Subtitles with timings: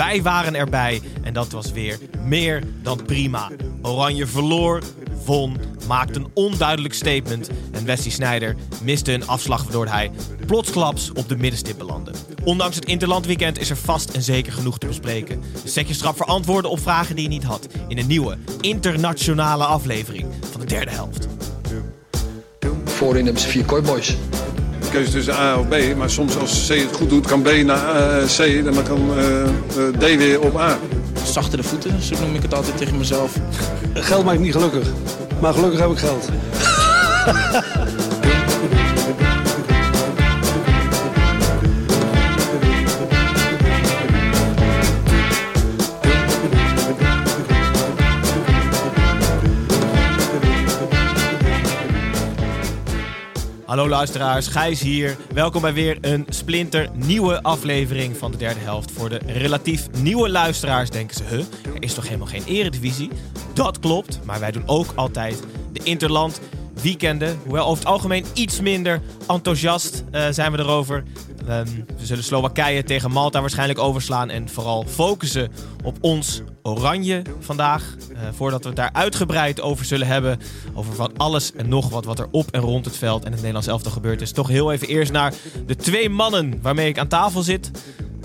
[0.00, 3.50] Wij waren erbij en dat was weer meer dan prima.
[3.82, 4.82] Oranje verloor,
[5.24, 10.10] won, maakte een onduidelijk statement en Wesley Sneijder miste een afslag waardoor hij
[10.46, 12.12] plotsklaps op de middenstip belandde.
[12.44, 15.42] Ondanks het interlandweekend is er vast en zeker genoeg te bespreken.
[15.62, 18.38] Dus zet je strap voor antwoorden op vragen die je niet had in een nieuwe
[18.60, 21.28] internationale aflevering van de derde helft.
[22.98, 23.64] Hebben ze vier.
[24.90, 25.96] Keuze tussen A of B.
[25.96, 29.10] Maar soms als C het goed doet, kan B naar eh, C en dan kan
[29.16, 29.48] eh, eh,
[29.98, 30.78] D weer op A.
[31.24, 33.32] zachter de voeten, zo noem ik het altijd tegen mezelf.
[33.94, 34.88] Geld maakt niet gelukkig.
[35.40, 36.28] Maar gelukkig heb ik geld.
[53.70, 55.16] Hallo luisteraars, Gijs hier.
[55.34, 58.90] Welkom bij weer een splinter nieuwe aflevering van de derde helft.
[58.90, 61.38] Voor de relatief nieuwe luisteraars denken ze, huh,
[61.74, 63.10] er is toch helemaal geen eredivisie?
[63.54, 66.40] Dat klopt, maar wij doen ook altijd de interland
[66.82, 67.38] weekenden.
[67.42, 71.04] Hoewel over het algemeen iets minder enthousiast eh, zijn we erover.
[71.48, 75.52] Ehm, we zullen Slowakije tegen Malta waarschijnlijk overslaan en vooral focussen
[75.84, 77.96] op ons oranje vandaag.
[78.14, 80.38] Eh, voordat we het daar uitgebreid over zullen hebben.
[80.74, 83.36] Over van alles en nog wat wat er op en rond het veld en het
[83.36, 84.32] Nederlands elftal gebeurd is.
[84.32, 85.34] Toch heel even eerst naar
[85.66, 87.70] de twee mannen waarmee ik aan tafel zit.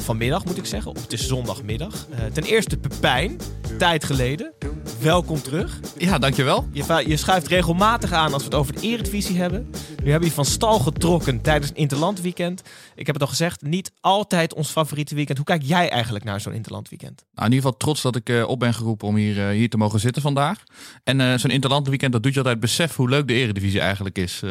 [0.05, 2.07] Vanmiddag moet ik zeggen, of het is zondagmiddag.
[2.09, 3.37] Eh, ten eerste Pepijn,
[3.77, 4.53] tijd geleden.
[5.01, 5.79] Welkom terug.
[5.97, 6.67] Ja, dankjewel.
[6.71, 9.69] Je, je schuift regelmatig aan als we het over de Eredivisie hebben.
[10.03, 12.61] Nu heb je van stal getrokken tijdens een interlandweekend.
[12.95, 15.37] Ik heb het al gezegd, niet altijd ons favoriete weekend.
[15.37, 17.25] Hoe kijk jij eigenlijk naar zo'n interlandweekend?
[17.33, 19.69] Nou, in ieder geval trots dat ik eh, op ben geroepen om hier, eh, hier
[19.69, 20.63] te mogen zitten vandaag.
[21.03, 24.41] En zo'n interlandweekend, dat doet je altijd besef hoe leuk de eredivisie eigenlijk is.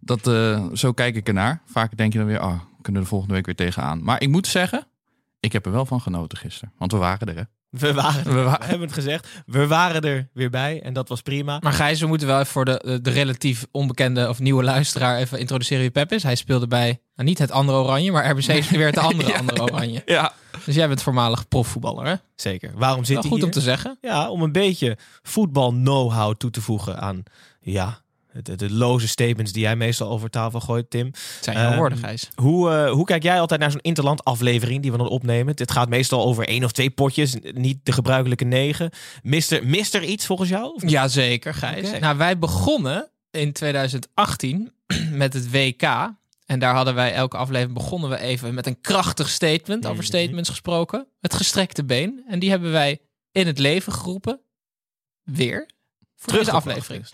[0.00, 0.30] Dat,
[0.78, 1.62] zo kijk ik ernaar.
[1.66, 4.02] Vaak denk je dan weer, oh, kunnen er volgende week weer tegenaan.
[4.04, 4.86] Maar ik moet zeggen,
[5.40, 6.72] ik heb er wel van genoten gisteren.
[6.78, 7.42] Want we waren er, hè.
[7.70, 9.28] We waren er, We wa- we hebben het gezegd.
[9.46, 11.58] We waren er weer bij en dat was prima.
[11.62, 15.38] Maar Gijs, we moeten wel even voor de, de relatief onbekende of nieuwe luisteraar even
[15.38, 16.22] introduceren wie Pep is.
[16.22, 19.62] Hij speelde bij, nou, niet het andere oranje, maar RBC is weer het andere andere
[19.62, 20.02] oranje.
[20.16, 20.32] Ja.
[20.64, 22.14] Dus jij bent voormalig profvoetballer, hè?
[22.34, 22.70] Zeker.
[22.74, 23.46] Waarom zit Wel hij goed hier?
[23.46, 23.98] om te zeggen.
[24.00, 27.22] Ja, om een beetje voetbal know-how toe te voegen aan
[27.60, 28.00] ja,
[28.42, 31.06] de, de loze statements die jij meestal over tafel gooit, Tim.
[31.06, 32.28] Het zijn jouw Ehm, woorden, Gijs.
[32.34, 35.56] Hoe, eh, hoe kijk jij altijd naar zo'n interland aflevering die we dan opnemen?
[35.56, 38.90] Dit gaat meestal over één of twee potjes, niet de gebruikelijke negen.
[39.22, 40.74] Mist er, mist er iets volgens jou?
[40.74, 41.98] Of- Jazeker, Gijs.
[42.00, 44.72] Nou, wij begonnen in 2018
[45.12, 45.82] met het WK.
[46.46, 49.84] En daar hadden wij elke aflevering begonnen we even met een krachtig statement.
[49.84, 50.06] Over Mhm.
[50.06, 51.06] statements gesproken.
[51.20, 52.24] Het gestrekte been.
[52.28, 53.00] En die hebben wij
[53.32, 54.40] in het leven geroepen.
[55.22, 55.58] Weer.
[56.16, 57.02] Voor deze Teruggebracht aflevering.
[57.02, 57.12] dus.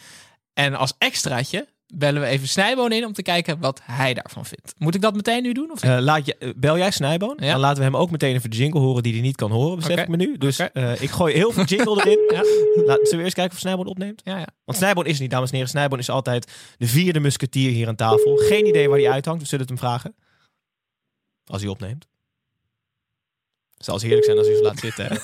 [0.57, 4.75] En als extraatje bellen we even Snijboon in om te kijken wat hij daarvan vindt.
[4.79, 5.71] Moet ik dat meteen nu doen?
[5.71, 5.83] Of?
[5.83, 7.37] Eh, laat je, eh, bel jij Snijboon?
[7.41, 7.51] Ja.
[7.51, 9.77] Dan laten we hem ook meteen even de jingle horen die hij niet kan horen,
[9.77, 10.01] besef Oké.
[10.01, 10.39] ik me nu.
[10.39, 12.19] Dus eh, ik gooi heel veel jingle erin.
[12.29, 12.43] Ja.
[12.85, 14.21] Laat, zullen we eerst kijken of Snijboon opneemt?
[14.25, 14.47] ja, ja.
[14.65, 15.71] Want Snijboon is niet, dames en heren.
[15.71, 18.37] Snijboon is altijd de vierde musketier hier aan tafel.
[18.37, 19.41] Geen idee waar hij uithangt.
[19.43, 20.15] We zullen het hem vragen.
[21.47, 22.07] Als hij opneemt.
[23.77, 25.17] Het zal heerlijk zijn als hij ons laat zitten.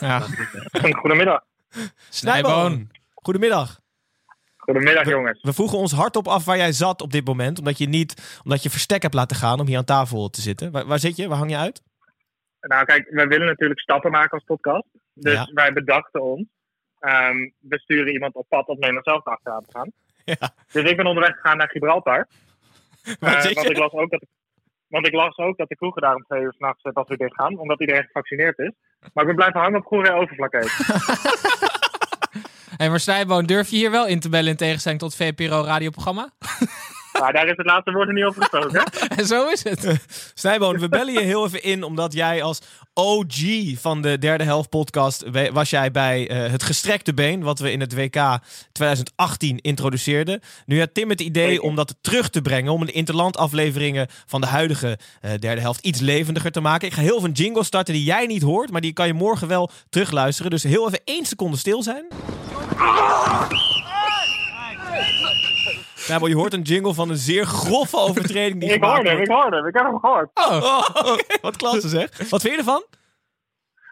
[1.03, 1.41] Goedemiddag.
[2.09, 2.91] Snijboon.
[3.15, 3.82] Goedemiddag.
[4.63, 5.39] Goedemiddag jongens.
[5.43, 7.59] We vroegen ons hardop af waar jij zat op dit moment.
[7.59, 10.71] Omdat je niet, omdat je verstek hebt laten gaan om hier aan tafel te zitten.
[10.73, 11.29] Waar, waar zit je?
[11.29, 11.83] Waar hang je uit?
[12.61, 14.87] Nou kijk, we willen natuurlijk stappen maken als podcast.
[15.15, 15.49] Dus Ja.
[15.55, 16.45] wij bedachten ons.
[17.01, 19.93] ehm, we sturen iemand op pad om Nederland zelf achteraan te gaan.
[20.25, 20.55] Ja.
[20.73, 22.27] Dus ik ben onderweg gegaan naar Gibraltar.
[23.21, 24.25] Waar Eh, want, ik las ook dat,
[24.87, 27.35] want ik las ook dat de kroegen daar om twee uur s'nachts pas weer dicht
[27.35, 27.59] gaan.
[27.59, 28.73] Omdat iedereen gevaccineerd is.
[29.01, 30.27] Maar ik ben blijven hangen op Goeree
[32.79, 33.15] Overflakkee.
[33.15, 36.33] Hey, maar durf je hier wel in te bellen in tegenstelling tot VPRO radioprogramma?
[37.21, 38.83] maar daar is het laatste woord niet over gesproken.
[39.19, 40.07] En zo is het.
[40.35, 42.61] Snijboon, we bellen je heel even in omdat jij als
[42.95, 43.35] OG
[43.77, 47.81] van de derde helft podcast was jij bij eh, het gestrekte been wat we in
[47.81, 48.39] het WK
[48.73, 50.41] 2018 introduceerden.
[50.67, 54.41] Nu had Tim het idee om dat terug te brengen, om de interland afleveringen van
[54.41, 56.89] de huidige eh, derde helft iets levendiger te maken.
[56.89, 59.49] Ik ga heel veel jingle starten die jij niet hoort, maar die kan je morgen
[59.49, 60.51] wel terugluisteren.
[60.51, 62.05] Dus heel even één seconde stil zijn.
[66.19, 69.29] Nou, je hoort een jingle van een zeer grove overtreding die Ik hoorde hem, ik
[69.31, 69.67] hoorde hem.
[69.67, 70.31] Ik heb hem gehoord.
[70.35, 71.39] Oh, oké.
[71.41, 72.29] Wat klasse zeg.
[72.31, 72.85] Wat vind je ervan?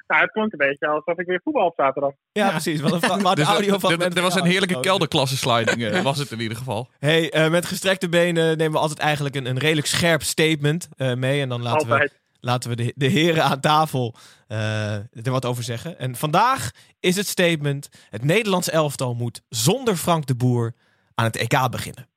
[0.06, 2.10] Nou, het klonk een beetje alsof ik weer voetbal op zaterdag.
[2.32, 2.80] Ja, precies.
[2.80, 3.00] Wat een,
[3.34, 6.40] Dus, audio van er- er was een heerlijke Oh, kelderklasse sliding, eh, was het in
[6.40, 6.88] ieder geval.
[6.98, 11.14] Hey, eh, met gestrekte benen nemen we altijd eigenlijk een, een redelijk scherp statement eh,
[11.14, 11.40] mee.
[11.40, 14.14] En dan laten we, laten we de, de heren aan tafel
[14.48, 15.98] eh, er wat over zeggen.
[15.98, 16.70] En vandaag
[17.00, 20.72] is het statement: het Nederlands elftal moet zonder Frank de Boer
[21.14, 22.08] aan het EK beginnen.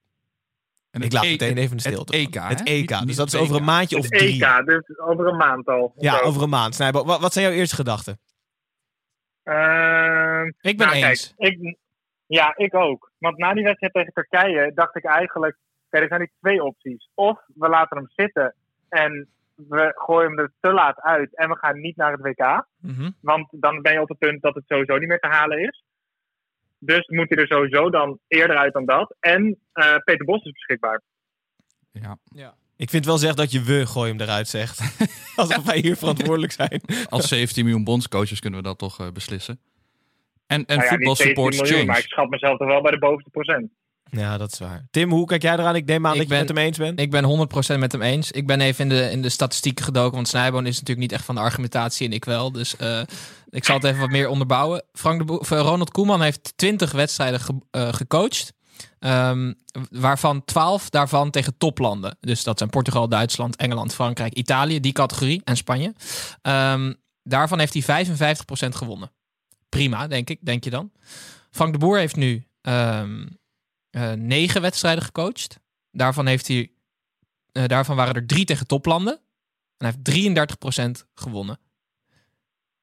[0.94, 2.13] En Ik laat E- meteen even een het stilte.
[2.18, 2.42] EK, van.
[2.44, 2.48] hè?
[2.50, 2.90] Het EK.
[2.90, 3.68] Niet- dus dat is het over een EK.
[3.68, 4.45] maandje of Het drie.
[4.45, 5.94] EK, dus over een maand al.
[5.98, 6.75] Ja, over een maand.
[6.75, 8.19] Snijbo, wat, wat zijn jouw eerste gedachten?
[9.44, 11.34] Ehm, Ik ben nou, kijk, eens.
[11.38, 11.78] ik,
[12.25, 13.12] ja, ik ook.
[13.18, 15.57] Want na die wedstrijd tegen Turkije dacht ik eigenlijk...
[15.90, 17.10] Kijk, er zijn nu twee opties.
[17.13, 18.56] Of we laten hem zitten
[18.90, 22.66] en we gooien hem er te laat uit en we gaan niet naar het WK.
[22.80, 23.10] Mhm.
[23.22, 25.84] Want dan ben je op het punt dat het sowieso niet meer te halen is.
[26.85, 29.15] Dus moet hij er sowieso dan eerder uit dan dat.
[29.19, 31.01] En eh, Peter Bos is beschikbaar.
[31.91, 32.56] Ja.
[32.77, 34.80] Ik vind wel zeg dat je we gooi hem eruit zegt.
[35.35, 36.81] Alsof wij hier verantwoordelijk zijn.
[37.09, 39.59] Als 17 miljoen bondscoaches kunnen we dat toch eh, beslissen.
[40.47, 41.85] En, en nou ja, voetbal niet 17 supports miljoen, change.
[41.91, 43.71] maar ik schat mezelf toch wel bij de bovenste procent.
[44.09, 44.88] Ja, dat is waar.
[44.91, 45.75] Tim, hoe kijk jij eraan?
[45.75, 47.00] Ik neem aan Ik dat je ben- het met hem eens bent.
[47.00, 47.24] Ik ben
[47.75, 48.31] 100% met hem eens.
[48.31, 51.25] Ik ben even in de, in de statistieken gedoken, want Snijboon is natuurlijk niet echt
[51.25, 52.51] van de argumentatie en ik wel.
[52.51, 53.01] Dus eh,
[53.54, 54.84] ik zal het even wat meer onderbouwen.
[54.94, 58.54] Frank de Boer, eh, Ronald Koeman heeft 20 wedstrijden eh, gecoacht.
[59.00, 59.54] Ehm,
[59.90, 62.18] waarvan 12 daarvan tegen toplanden.
[62.20, 65.94] Dus dat zijn Portugal, Duitsland, Engeland, Frankrijk, Italië, die categorie en Spanje.
[66.42, 69.12] Ehm, daarvan heeft hij 55% gewonnen.
[69.70, 70.92] Prima, denk ik, denk je dan.
[71.52, 73.28] Frank de Boer heeft nu ehm,
[73.90, 75.60] eh, negen wedstrijden gecoacht.
[75.92, 76.72] Daarvan, heeft hij,
[77.52, 79.14] eh, daarvan waren er drie tegen toplanden.
[79.78, 81.60] En hij heeft 33% gewonnen.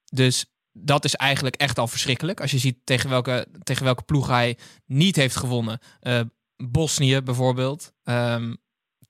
[0.05, 2.41] Dus dat is eigenlijk echt al verschrikkelijk.
[2.41, 5.79] Als je ziet tegen welke, tegen welke ploeg hij niet heeft gewonnen.
[5.99, 6.19] Eh,
[6.57, 7.93] Bosnië bijvoorbeeld.
[8.03, 8.53] Ehm,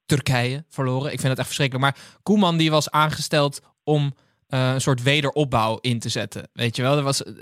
[0.06, 1.12] Turkije verloren.
[1.12, 1.86] Ik vind het echt verschrikkelijk.
[1.86, 4.16] Maar Koeman die was aangesteld om
[4.48, 6.50] eh, een soort wederopbouw in te zetten.
[6.54, 6.98] Weet je wel?
[6.98, 7.34] Er was, eh,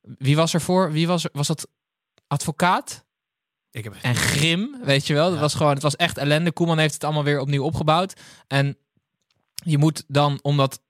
[0.00, 0.92] wie was er voor?
[0.92, 1.30] Wie was er?
[1.32, 1.68] Was dat
[2.26, 3.04] advocaat?
[3.70, 5.24] Ik heb en Grim, weet je wel.
[5.26, 5.40] Dat Ja.
[5.40, 6.52] was gewoon, het was echt ellende.
[6.52, 8.20] Koeman heeft het allemaal weer opnieuw opgebouwd.
[8.46, 8.76] En
[9.54, 10.80] je moet dan, om dat,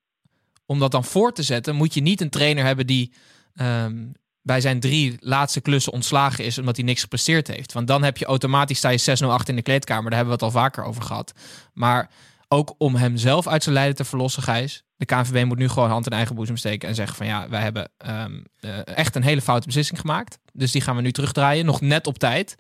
[0.66, 3.12] om dat dan voor te zetten, moet je niet een trainer hebben die
[3.54, 4.04] ehm,
[4.42, 7.72] bij zijn drie laatste klussen ontslagen is, omdat hij niks gepresteerd heeft.
[7.72, 10.10] Want dan heb je automatisch, sta je 6-0 achter in de kleedkamer.
[10.10, 11.32] Daar hebben we het al vaker over gehad.
[11.72, 12.10] Maar
[12.48, 14.82] ook om hem zelf uit zijn lijden te verlossen, Gijs.
[14.96, 17.60] De KNVB moet nu gewoon hand in eigen boezem steken en zeggen van ja, wij
[17.62, 20.38] hebben ehm, eh, echt een hele foute beslissing gemaakt.
[20.52, 22.54] Dus die gaan we nu terugdraaien, nog net op tijd.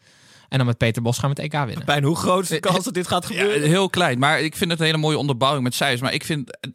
[0.48, 1.84] En dan met Peter Bos gaan we het EK winnen.
[1.84, 3.68] Pijn, hoe groot is de kans dat dit gaat Ja, gebeuren?
[3.68, 4.18] heel klein.
[4.18, 6.00] Maar ik vind het een hele mooie onderbouwing met cijfers.
[6.00, 6.70] Maar ik vind eh,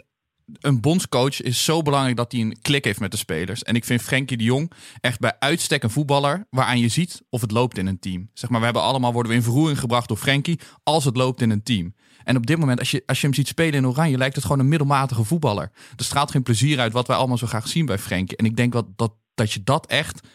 [0.59, 3.63] een bondscoach is zo belangrijk dat hij een klik heeft met de spelers.
[3.63, 4.71] En ik vind Frenkie de Jong
[5.01, 8.29] echt bij uitstek een voetballer waaraan je ziet of het loopt in een team.
[8.33, 11.41] Zeg maar, we hebben allemaal worden we in verroering gebracht door Frenkie als het loopt
[11.41, 11.93] in een team.
[12.23, 14.43] En op dit moment, als je, als je hem ziet spelen in Oranje, lijkt het
[14.43, 15.71] gewoon een middelmatige voetballer.
[15.95, 18.37] Er straalt geen plezier uit wat wij allemaal zo graag zien bij Frenkie.
[18.37, 20.27] En ik denk dat, dat, dat je dat echt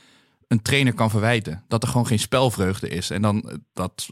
[0.48, 1.64] een trainer kan verwijten.
[1.68, 3.10] Dat er gewoon geen spelvreugde is.
[3.10, 4.08] En dan, eh, dat,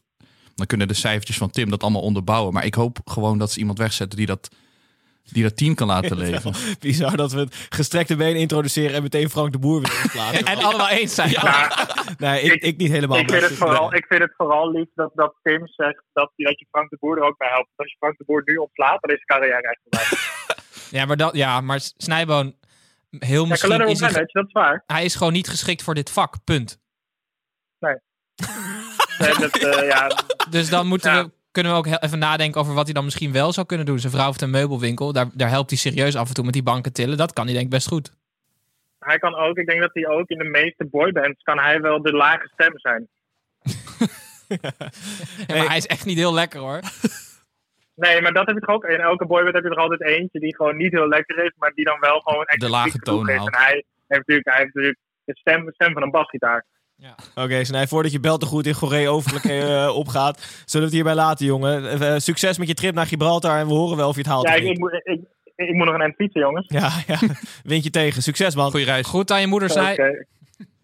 [0.54, 2.52] dan kunnen de cijfertjes van Tim dat allemaal onderbouwen.
[2.52, 4.48] Maar ik hoop gewoon dat ze iemand wegzetten die dat,
[5.32, 6.52] die dat team kan laten leven.
[6.80, 10.44] Bizar dat we het gestrekte been introduceren en meteen Frank de Boer weer plaatsen.
[10.52, 11.34] En allemaal eens zijn.
[12.18, 13.18] Nee, ik, ik niet helemaal.
[13.18, 16.58] Ik vind, het vooral, ik vind het vooral lief dat, dat Tim zegt dat, dat
[16.58, 17.68] je Frank de Boer er ook bij helpt.
[17.76, 20.18] Als je Frank de Boer nu ontslaat, dan is zijn carrière echt voorbij.
[20.90, 22.54] Ja, maar, dat, ja, maar Snijboon,
[23.18, 24.82] heel Ja, misschien is hij, damage, dat is waar.
[24.86, 26.80] hij is gewoon niet geschikt voor dit vak, punt.
[27.78, 30.10] Nee, dat, eh, ja,
[30.50, 31.24] Dus dan moeten Ja.
[31.24, 33.86] we, kunnen we ook heel even nadenken over wat hij dan misschien wel zou kunnen
[33.86, 33.98] doen.
[33.98, 36.62] Zijn vrouw heeft een meubelwinkel, daar, daar helpt hij serieus af en toe met die
[36.62, 37.16] banken tillen.
[37.16, 38.12] Dat kan hij denk ik best goed.
[38.98, 42.02] hij kan ook, ik denk dat hij ook in de meeste boybands kan hij wel
[42.02, 43.08] de lage stem zijn.
[45.46, 46.80] Ja, maar hij is echt niet heel lekker hoor.
[47.96, 48.84] Nee, maar dat heb ik ook.
[48.84, 51.72] In elke boyband heb je er altijd eentje die gewoon niet heel lekker is, maar
[51.74, 53.36] die dan wel gewoon echt De lage toon is.
[53.36, 53.54] haalt.
[53.54, 56.64] En hij heeft natuurlijk, hij heeft natuurlijk de stem, de stem van een basgitaar.
[57.34, 61.04] Oké, Snij, voordat je bel te goed in Goree overlijk eh, opgaat, zullen we het
[61.04, 62.00] hierbij laten, jongen.
[62.00, 64.48] Eh, succes met je trip naar Gibraltar en we horen wel of je het haalt.
[64.48, 65.20] Ja, ik, ik, moet- ik,
[65.56, 66.66] ik moet nog een eind fietsen, jongens.
[66.68, 67.18] ja, ja.
[67.64, 68.22] Wind je tegen.
[68.22, 68.70] Succes, man.
[68.70, 69.06] Goeie reis.
[69.06, 69.92] Goed aan je moeder, Snij.
[69.92, 70.24] Oké.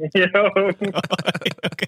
[0.09, 0.27] Yo.
[1.71, 1.87] Oké.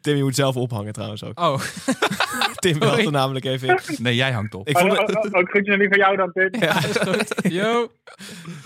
[0.00, 1.40] Tim, je moet zelf ophangen trouwens ook.
[1.40, 1.60] Oh,
[2.54, 3.06] Tim belt Sorry.
[3.06, 3.78] er namelijk even in.
[3.98, 4.68] Nee, jij hangt op.
[4.68, 6.48] Ik vond Oh, het, oh, oh, ook groetjes aan die van jou dan, Tim.
[6.60, 7.34] ja, is goed.
[7.52, 7.90] Yo.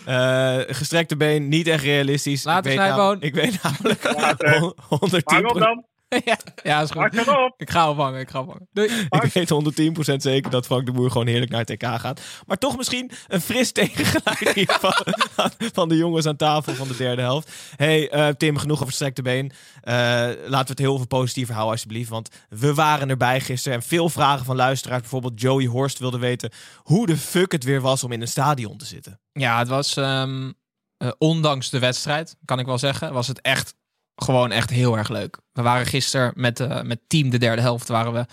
[0.05, 2.45] eh, gestrekte been, niet echt realistisch.
[2.45, 3.13] Later, ik weet, Snijboon.
[3.13, 4.73] nam- ik weet namelijk Later.
[4.89, 5.85] 110 Hang op dan.
[6.25, 7.14] ja, ja, is goed.
[7.14, 7.54] hem op.
[7.56, 8.68] Ik ga ophangen, ik ga ophangen.
[8.73, 8.88] Doei.
[9.11, 12.21] Ik weet 110% zeker dat Frank de Boer gewoon heerlijk naar het TK gaat.
[12.47, 14.94] Maar toch misschien een fris tegengeluid hier van,
[15.73, 17.52] van de jongens aan tafel van de derde helft.
[17.76, 19.52] hey, eh, Tim, genoeg over strekte been.
[19.80, 22.11] Eh, laten we het heel veel positief houden alsjeblieft.
[22.11, 23.78] Want we waren erbij gisteren.
[23.78, 25.00] En veel vragen van luisteraars.
[25.00, 26.52] Bijvoorbeeld Joey Horst wilde weten
[26.83, 29.21] hoe de fuck het weer was om in een stadion te zitten.
[29.33, 30.50] Ja, het was ehm,
[30.97, 33.75] eh, ondanks de wedstrijd, kan ik wel zeggen, was het echt
[34.16, 35.38] gewoon echt heel erg leuk.
[35.52, 38.26] We waren gisteren met, eh, met team de derde helft waren we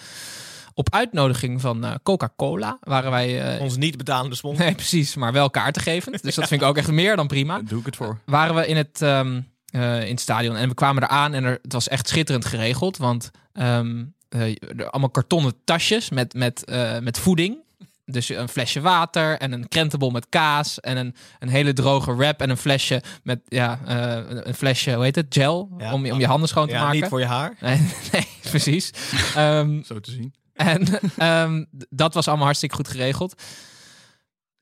[0.73, 4.65] op uitnodiging van eh, Coca-Cola waren wij eh, Ons niet betalende sponsor.
[4.65, 6.23] nee precies, maar wel kaartengevend.
[6.23, 7.53] Dus dat vind ik ook echt meer dan prima.
[7.53, 8.19] Daar doe ik het voor.
[8.25, 9.39] waren we in het, ehm,
[9.71, 12.97] eh, in het stadion en we kwamen eraan en er, het was echt schitterend geregeld.
[12.97, 17.57] Want ehm, eh, er allemaal kartonnen tasjes met, met, eh, met voeding.
[18.05, 22.41] Dus een flesje water en een krentenbol met kaas en een, een hele droge wrap
[22.41, 25.93] en een flesje met ja, eh, een flesje, hoe heet het, gel Ja.
[25.93, 26.99] om, je- om je handen schoon te Ja, maken.
[26.99, 27.55] niet voor je haar.
[27.59, 28.91] Nee, nee, precies.
[29.35, 30.33] Ehm, Zo te zien.
[30.53, 33.41] en ehm, dat was allemaal hartstikke goed geregeld.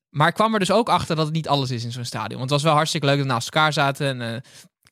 [0.10, 2.38] Maar ik kwam er dus ook achter dat het niet alles is in zo'n stadion.
[2.40, 4.08] Want het was wel hartstikke leuk dat we naast elkaar zaten.
[4.22, 4.42] En, eh,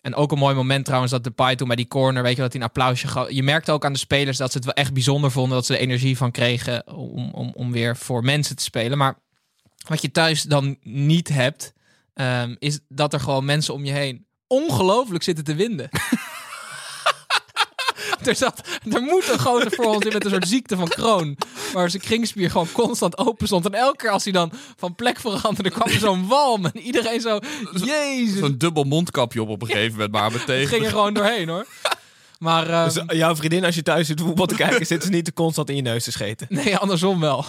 [0.02, 2.52] en ook een mooi moment trouwens dat de toen bij die corner, weet je, dat
[2.52, 3.32] hij een applausje gaf.
[3.32, 5.58] Je merkte ook aan de spelers dat ze het wel echt bijzonder vonden.
[5.58, 8.98] Dat ze er energie van kregen om, om, om weer voor mensen te spelen.
[8.98, 9.20] Maar
[9.88, 11.74] wat je thuis dan niet hebt,
[12.14, 15.90] ehm, is dat er gewoon mensen om je heen ongelooflijk zitten te winden.
[18.32, 21.38] er, zat, er moet een gozer voor ons in met een soort ziekte van Crohn.
[21.74, 23.66] Waar zijn kringspier gewoon constant open stond.
[23.66, 26.66] En elke keer als hij dan van plek veranderde, kwam er zo'n walm.
[26.66, 27.40] En iedereen zo,
[27.86, 28.40] jezus.
[28.40, 30.68] Zo'n dubbel mondkapje op op een gegeven moment, maar Het meteen.
[30.68, 31.66] ging er gewoon doorheen hoor.
[32.40, 35.10] Maar ehm, Dus eh, jouw vriendin, als je thuis zit voetbal te kijken, zit ze
[35.10, 36.48] niet te constant in je neus te scheten.
[36.50, 37.46] nee, andersom wel.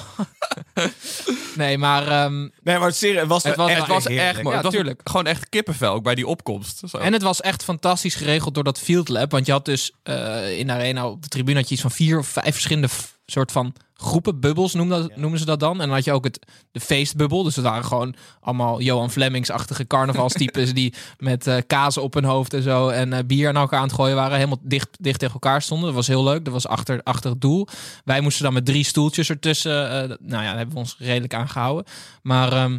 [1.58, 4.48] Nee, maar ehm, Nee, maar serieus, het was, Het was- echt, Het was echt mooi.
[4.48, 5.00] Ja, het was tuurlijk.
[5.04, 6.82] gewoon echt kippenvel, ook bij die opkomst.
[6.90, 6.96] Zo.
[6.98, 9.30] En het was echt fantastisch geregeld door dat Field Lab.
[9.30, 11.90] Want je had dus eh, in de arena op de tribune had je iets van
[11.90, 12.88] vier of vijf verschillende
[13.26, 15.72] soort van groepen, bubbels noemden, dat, noemen ze dat dan.
[15.80, 17.42] En dan had je ook het, de feestbubbel.
[17.42, 22.54] Dus dat waren gewoon allemaal Johan Flemmings-achtige carnavalstypes die met eh kaas op hun hoofd
[22.54, 24.36] en zo en eh, bier naar elkaar aan het gooien waren.
[24.36, 25.86] Helemaal dicht, dicht tegen elkaar stonden.
[25.86, 26.44] Dat was heel leuk.
[26.44, 27.66] Dat was achter, achter het doel.
[28.04, 29.90] Wij moesten dan met drie stoeltjes ertussen.
[29.90, 31.84] eh, nou ja, daar hebben we ons redelijk aan gehouden.
[32.22, 32.78] Maar ehm,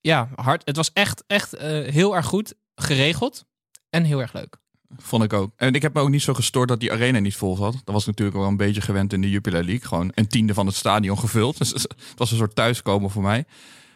[0.00, 0.62] ja, hard.
[0.64, 3.44] Het was echt, echt heel erg goed geregeld
[3.90, 4.58] en heel erg leuk.
[4.98, 5.52] Vond ik ook.
[5.56, 7.72] En ik heb me ook niet zo gestoord dat die arena niet vol zat.
[7.72, 9.88] Dat was natuurlijk wel een beetje gewend in de Jupiler League.
[9.88, 11.58] Gewoon een tiende van het stadion gevuld.
[11.58, 13.44] Dus het was een soort thuiskomen voor mij.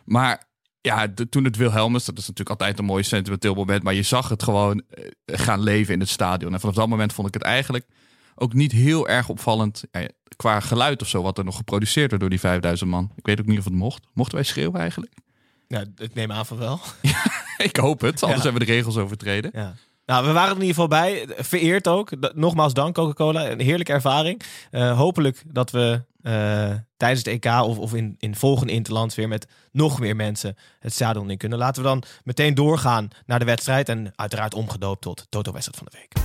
[0.05, 0.45] Maar
[0.81, 3.83] ja, de- toen het Wilhelmus, dat is natuurlijk altijd een mooi sentimenteel moment.
[3.83, 6.53] Maar je zag het gewoon eh, gaan leven in het stadion.
[6.53, 7.87] En vanaf dat moment vond ik het eigenlijk
[8.35, 9.85] ook niet heel erg opvallend.
[9.93, 13.11] Ja, qua geluid of zo, wat er nog geproduceerd werd door die 5000 man.
[13.17, 14.07] Ik weet ook niet of het mocht.
[14.13, 15.13] Mochten wij schreeuwen eigenlijk?
[15.69, 16.81] Ja, ik neem aan van wel.
[17.57, 18.43] ik hoop het, anders Ja.
[18.51, 19.51] hebben we de regels overtreden.
[19.55, 19.75] Ja.
[20.07, 21.27] Nou, we waren er in ieder geval bij.
[21.37, 22.11] Vereerd ook.
[22.35, 23.51] Nogmaals dank Coca-Cola.
[23.51, 24.43] Een heerlijke ervaring.
[24.71, 29.29] Eh, hopelijk dat we eh, tijdens het EK of, of in, in volgende interland weer
[29.29, 31.59] met nog meer mensen het stadion in kunnen.
[31.59, 33.89] Laten we dan meteen doorgaan naar de wedstrijd.
[33.89, 36.25] En uiteraard omgedoopt tot Toto Wedstrijd van de Week.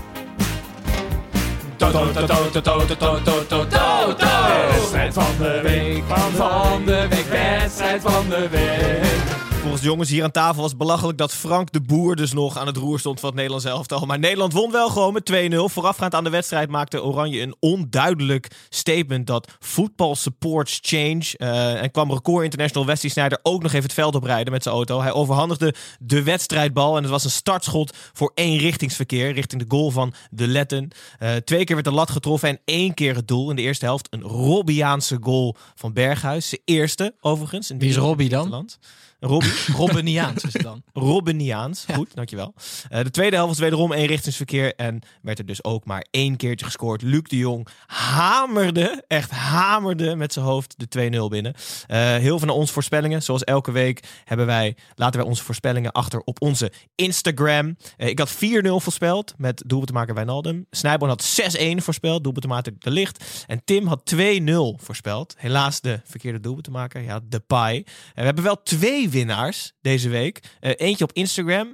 [4.72, 6.04] Wedstrijd van de week,
[6.36, 9.49] van de week, wedstrijd van de week.
[9.60, 12.58] Volgens de jongens hier aan tafel was het belachelijk dat Frank de Boer dus nog
[12.58, 14.06] aan het roer stond van het Nederlands elftal.
[14.06, 15.56] Maar Nederland won wel gewoon met 2-0.
[15.56, 21.24] Voorafgaand aan de wedstrijd maakte Oranje een onduidelijk statement dat football supports change.
[21.38, 24.76] Eh, en kwam record international Wesley Sneijder ook nog even het veld oprijden met zijn
[24.76, 25.02] auto.
[25.02, 29.92] Hij overhandigde de wedstrijdbal en het was een startschot voor één richtingsverkeer richting de goal
[29.92, 30.90] van de Letten.
[31.20, 33.86] Eh, twee keer werd de lat getroffen en één keer het doel in de eerste
[33.86, 34.08] helft.
[34.10, 36.50] Een Robbiaanse goal van Berghuis.
[36.50, 37.72] Zijn eerste overigens.
[37.72, 38.70] In Wie is Robbie dan?
[39.20, 39.54] Robbie.
[39.76, 40.84] Robbeniaans is het dan.
[40.94, 41.86] Robbeniaans.
[41.94, 42.54] Goed, dankjewel.
[42.90, 44.76] Eh de tweede helft was wederom één richtingsverkeer.
[44.76, 47.02] En werd er dus ook maar één keertje gescoord.
[47.02, 51.54] Luc de Jong hamerde, echt hamerde met zijn hoofd de 2-0 binnen.
[51.88, 53.24] Eh, heel veel naar onze voorspellingen.
[53.24, 57.78] Zoals elke week hebben wij, laten wij onze voorspellingen achter op onze Instagram.
[57.98, 60.66] Eh, ik had 4-0 voorspeld met doelpuntenmaker Wijnaldum.
[60.72, 63.44] Snijboon had 6-1 voorspeld, doelpuntenmaker De Licht.
[63.48, 65.36] En Tim had 2-0 voorspeld.
[65.38, 67.78] Helaas de verkeerde doelpuntenmaker, ja, De Pai.
[67.78, 70.40] En we hebben wel twee winnaars deze week.
[70.60, 71.74] Eh, eentje op Instagram,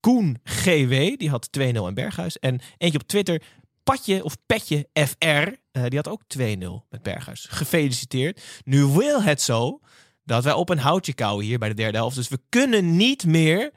[0.00, 2.38] KoenGW, die had 2-0 in Berghuis.
[2.38, 3.42] En eentje op Twitter,
[3.84, 7.46] Patje of Petje FR, eh, die had ook 2-0 met Berghuis.
[7.50, 8.40] Gefeliciteerd.
[8.64, 9.80] Nu wil het zo
[10.24, 12.16] dat wij op een houtje kouwen hier bij de derde helft.
[12.16, 13.70] Dus we kunnen niet meer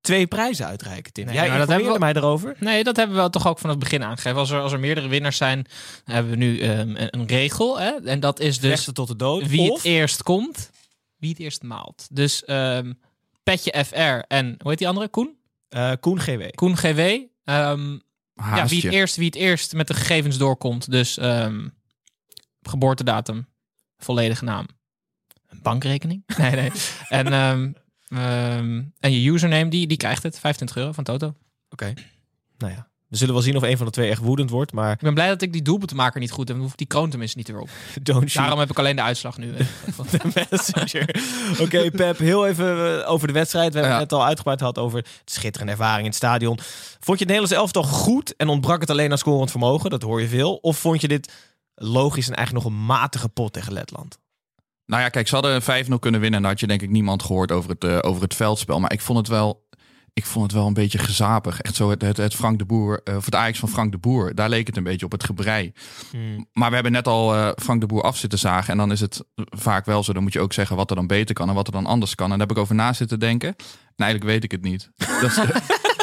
[0.00, 1.24] twee prijzen uitreiken, Tim.
[1.24, 2.56] Nee, Jij maar dat hebben we- mij erover.
[2.60, 4.38] Nee, dat hebben we toch ook van het begin aangegeven.
[4.38, 5.66] Als er, als er meerdere winnaars zijn,
[6.04, 7.78] hebben we nu ehm, een, een regel.
[7.78, 7.90] Hè?
[8.04, 9.46] En dat is dus tot de dood.
[9.48, 10.70] wie of het eerst komt,
[11.24, 12.08] wie het eerst maalt.
[12.10, 12.92] Dus ehm,
[13.42, 15.08] Petje FR en, hoe heet die andere?
[15.08, 15.36] Koen?
[15.68, 16.42] eh Koen GW.
[16.54, 16.98] Koen GW.
[17.44, 17.98] Ehm,
[18.34, 20.90] Ja, wie het, eerst, wie het eerst met de gegevens doorkomt.
[20.90, 21.68] Dus ehm,
[22.62, 23.46] geboortedatum,
[23.98, 24.66] volledige naam.
[25.48, 26.22] Een bankrekening?
[26.38, 26.70] Nee, nee.
[27.08, 27.72] En, ehm,
[28.08, 30.38] ehm, en je username, die, die krijgt het.
[30.38, 31.34] 25 euro van Toto.
[31.68, 31.92] Oké.
[32.58, 32.88] Nou ja.
[33.14, 35.14] We zullen wel zien of een van de twee echt woedend wordt, maar Ik ben
[35.14, 36.56] blij dat ik die doelpuntenmaker niet goed heb.
[36.56, 37.68] Dan hoef ik die kroon tenminste niet erop.
[38.02, 39.52] don't Daarom heb ik alleen de uitslag nu.
[41.60, 43.72] Oké, Pep, heel even eh, over de wedstrijd.
[43.72, 44.00] We hebben Ja.
[44.00, 46.58] het net al uitgebreid gehad over de schitterende ervaring in het stadion.
[47.00, 49.90] Vond je het Nederlands elftal goed en ontbrak het alleen aan scorend vermogen?
[49.90, 50.54] Dat hoor je veel.
[50.54, 51.32] Of vond je dit
[51.74, 54.18] logisch en eigenlijk nog een matige pot tegen Letland?
[54.86, 55.64] Nou ja, kijk, ze hadden 5-0
[55.98, 56.36] kunnen winnen.
[56.38, 58.80] En dan had je denk ik niemand gehoord over het, eh, over het veldspel.
[58.80, 59.63] Maar ik vond het wel...
[60.14, 61.60] Ik vond het wel een beetje gezapig.
[61.60, 63.98] Echt zo het, het, het Frank de Boer, eh, of het Ajax van Frank de
[63.98, 64.34] Boer.
[64.34, 65.72] Daar leek het een beetje op, het gebrei.
[66.52, 68.70] Maar we hebben net al eh, Frank de Boer af zitten zagen.
[68.72, 70.12] En dan is het vaak wel zo.
[70.12, 72.14] Dan moet je ook zeggen wat er dan beter kan en wat er dan anders
[72.14, 72.24] kan.
[72.32, 73.48] En daar heb ik over na zitten denken.
[73.96, 74.90] En eigenlijk weet ik het niet.
[75.20, 75.40] Dat is-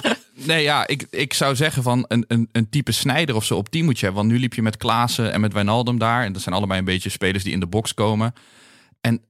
[0.47, 3.69] nee, ja, ik, ik zou zeggen van een, een, een type snijder of zo op
[3.69, 4.23] team moet je hebben.
[4.23, 6.23] Want nu liep je met Klaassen en met Wijnaldum daar.
[6.25, 8.33] En dat zijn allebei een beetje spelers die in de box komen.
[9.01, 9.21] En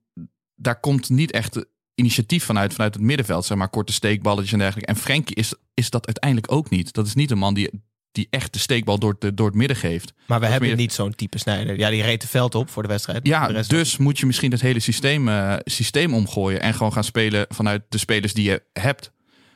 [0.55, 3.45] daar komt niet echt initiatief vanuit, vanuit het middenveld.
[3.45, 4.91] Zeg maar korte steekballetjes en dergelijke.
[4.91, 6.93] En Frenkie is, is dat uiteindelijk ook niet.
[6.93, 7.69] Dat is niet een man die,
[8.11, 10.13] die echt de steekbal door het, door het midden geeft.
[10.27, 11.77] Maar we hebben meer- niet zo'n type snijder.
[11.77, 13.27] Ja, die reed het veld op voor de wedstrijd.
[13.27, 16.61] Ja, De dus moet je misschien het hele systeem, eh, systeem omgooien.
[16.61, 19.11] En gewoon gaan spelen vanuit de spelers die je hebt.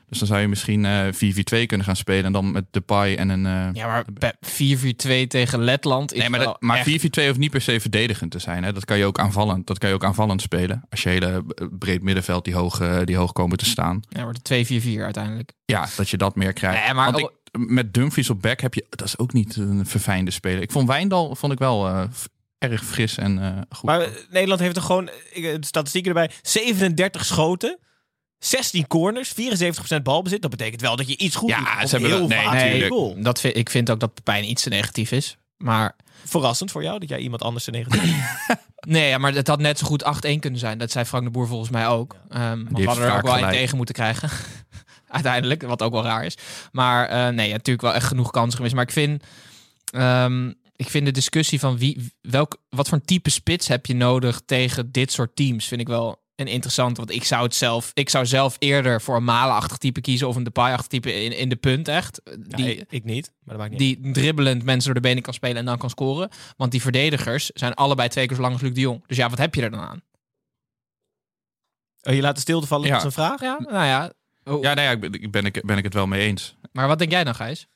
[0.09, 2.23] Dus dan zou je misschien eh 4-4-2 kunnen gaan spelen.
[2.25, 3.45] En dan met Depay en een...
[3.45, 6.87] eh, ja, maar Pep, 4-4-2 tegen Letland is Nee, maar, wel dat, maar echt-
[7.19, 8.63] 4-4-2 hoeft niet per se verdedigend te zijn.
[8.63, 8.73] Hè?
[8.73, 9.67] Dat kan je ook aanvallend.
[9.67, 10.83] Dat kan je ook aanvallend spelen.
[10.89, 11.43] Als je hele
[11.79, 13.99] breed middenveld die hoog, eh, die hoog komen te staan.
[14.09, 15.51] Ja, wordt het 2-4-4 uiteindelijk.
[15.65, 16.83] Ja, dat je dat meer krijgt.
[16.85, 17.31] Nee, maar- Want ik,
[17.67, 18.85] met Dumfries op back heb je...
[18.89, 20.61] Dat is ook niet een verfijnde speler.
[20.61, 23.83] Ik vond Wijndal vond ik wel eh, f- erg fris en eh, goed.
[23.89, 27.79] Maar Nederland heeft er gewoon, ik, de statistieken erbij, 37 schoten.
[28.45, 30.41] 16 corners, 74% balbezit.
[30.41, 31.67] Dat betekent wel dat je iets goed Ja, doet.
[31.67, 33.15] ze Of hebben heel wel- nee, een goal.
[33.21, 35.37] Dat vind, ik vind ook dat Pepijn iets te negatief is.
[35.57, 38.11] Maar Verrassend voor jou dat jij iemand anders te negatief
[38.87, 40.77] nee, ja, maar het had net zo goed 8-1 kunnen zijn.
[40.77, 42.15] Dat zei Frank de Boer volgens mij ook.
[42.29, 43.57] Ehm want we hadden er ook wel in gelijk.
[43.57, 44.29] tegen moeten krijgen.
[45.07, 46.37] Uiteindelijk, wat ook wel raar is.
[46.71, 48.75] Maar eh, nee, natuurlijk wel echt genoeg kansen geweest.
[48.75, 49.23] Maar ik vind,
[49.91, 53.95] ehm, ik vind de discussie van wie, welk, wat voor een type spits heb je
[53.95, 56.97] nodig tegen dit soort teams, vind ik wel een interessant.
[56.97, 60.35] Want ik zou het zelf, ik zou zelf eerder voor een malenachtig type kiezen of
[60.35, 62.21] een Depay-achtig type in, in de punt echt.
[62.39, 65.57] Die, ik niet, maar dat maakt niet die dribbelend mensen door de benen kan spelen
[65.57, 66.29] en dan kan scoren.
[66.57, 69.03] Want die verdedigers zijn allebei twee keer zo lang als Luc de Jong.
[69.07, 70.01] Dus ja, wat heb je er dan aan?
[72.01, 72.93] Oh, je laat de stilte vallen Ja.
[72.95, 73.41] als een vraag?
[73.41, 74.11] Ja, nou ja.
[74.43, 76.55] Oh, Ja, nee, ja, ik ben, ik ben, ik, ben ik het wel mee eens.
[76.71, 77.67] Maar wat denk jij dan, Gijs?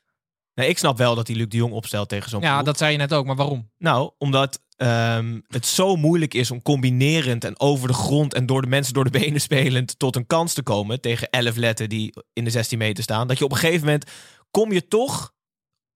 [0.59, 2.65] Nee, ik snap wel dat hij Luc de Jong opstelt tegen zo'n Ja, ploeg.
[2.65, 3.69] dat zei je net ook, maar waarom?
[3.77, 8.61] Nou, omdat ehm, het zo moeilijk is om combinerend en over de grond en door
[8.61, 12.13] de mensen door de benen spelend tot een kans te komen tegen 11 letten die
[12.33, 13.27] in de 16 meter staan.
[13.27, 14.05] Dat je op een gegeven moment
[14.51, 15.33] kom je toch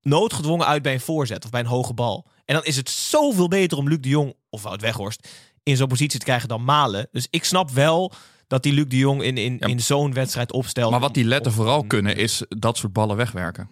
[0.01, 2.27] noodgedwongen uit bij een voorzet of bij een hoge bal.
[2.45, 5.27] En dan is het zoveel beter om Luc de Jong of Wout Weghorst
[5.63, 7.07] in zo'n positie te krijgen dan Malen.
[7.11, 8.11] Dus ik snap wel
[8.47, 9.67] dat die Luc de Jong in, in, Ja.
[9.67, 10.91] in zo'n wedstrijd opstelt.
[10.91, 13.69] Maar wat die letten vooral kunnen, is dat soort ballen wegwerken.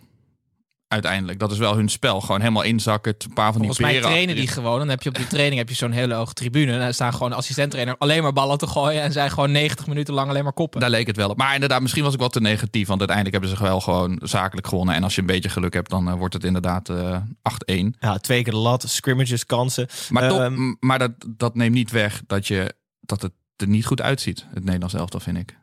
[0.91, 1.39] Uiteindelijk.
[1.39, 2.21] Dat is wel hun spel.
[2.21, 3.15] Gewoon helemaal inzakken.
[3.17, 4.79] Een paar van die Volgens mij peren trainen die gewoon.
[4.79, 6.71] Dan heb je op die training heb je zo'n hele hoge tribune.
[6.71, 9.01] En daar staan gewoon assistenttrainer alleen maar ballen te gooien.
[9.01, 10.79] En zij gewoon 90 minuten lang alleen maar koppen.
[10.79, 11.37] Daar leek het wel op.
[11.37, 12.87] Maar inderdaad, misschien was ik wat te negatief.
[12.87, 14.95] Want uiteindelijk hebben ze wel gewoon zakelijk gewonnen.
[14.95, 17.85] En als je een beetje geluk hebt, dan eh, wordt het inderdaad eh 8-1.
[17.99, 19.87] Ja, twee keer de lat, scrimmages, kansen.
[20.09, 23.85] Maar, toch, Ehm, maar dat, dat neemt niet weg dat, je, dat het er niet
[23.85, 24.45] goed uitziet.
[24.53, 25.59] Het Nederlands elftal, vind ik.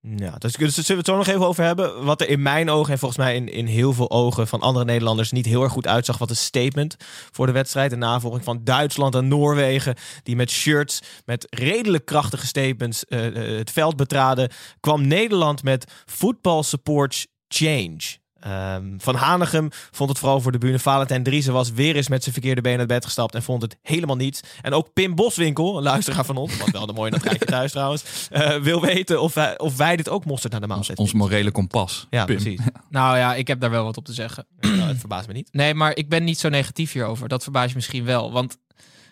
[0.00, 2.04] Ja, dus, dus zullen we het zo nog even over hebben?
[2.04, 4.84] Wat er in mijn ogen en volgens mij in, in heel veel ogen van andere
[4.84, 6.18] Nederlanders niet heel erg goed uitzag.
[6.18, 6.96] Wat een statement
[7.30, 7.90] voor de wedstrijd.
[7.90, 9.94] De navolging van Duitsland en Noorwegen.
[10.22, 14.50] Die met shirts, met redelijk krachtige statements eh, eh, het veld betraden.
[14.80, 17.98] Kwam Nederland met Football Supports Change.
[18.40, 20.78] Ehm, van Hanegem vond het vooral voor de bühne.
[20.78, 23.76] Valentijn Driessen was weer eens met zijn verkeerde been uit bed gestapt en vond het
[23.82, 24.40] helemaal niets.
[24.62, 27.70] En ook Pim Boswinkel, een luisteraar van ons, wat wel de mooie dat rijtje thuis
[27.70, 31.10] trouwens, eh, wil weten of wij, of wij dit ook mosterd naar de maaltijd Ons
[31.10, 31.28] vinden.
[31.28, 32.06] morele kompas.
[32.10, 32.36] Ja, Pim.
[32.36, 32.60] precies.
[32.90, 34.46] Nou ja, ik heb daar wel wat op te zeggen.
[34.60, 35.48] Nou, het verbaast me niet.
[35.52, 37.28] Nee, maar ik ben niet zo negatief hierover.
[37.28, 38.32] Dat verbaast je misschien wel.
[38.32, 38.56] Want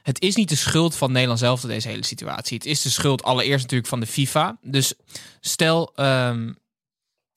[0.02, 2.56] het is niet de schuld van Nederland zelf deze hele situatie.
[2.56, 4.56] Het is de schuld allereerst natuurlijk van de FIFA.
[4.62, 4.94] Dus
[5.40, 6.52] stel, ehm,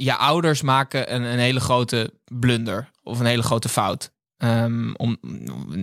[0.03, 4.11] je ouders maken een, een hele grote blunder of een hele grote fout.
[4.37, 5.17] Ehm, om,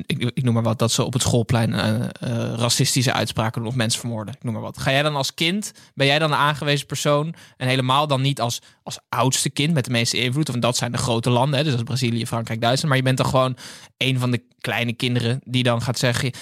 [0.06, 3.70] ik, ik noem maar wat, dat ze op het schoolplein eh, eh, racistische uitspraken doen
[3.70, 4.34] of mensen vermoorden.
[4.34, 4.78] Ik noem maar wat.
[4.78, 8.40] Ga jij dan als kind, ben jij dan de aangewezen persoon en helemaal dan niet
[8.40, 11.62] als, als oudste kind met de meeste invloed, want dat zijn de grote landen, hè,
[11.62, 13.56] dus dat is Brazilië, Frankrijk, Duitsland, maar je bent dan gewoon
[13.96, 16.32] een van de kleine kinderen die dan gaat zeggen,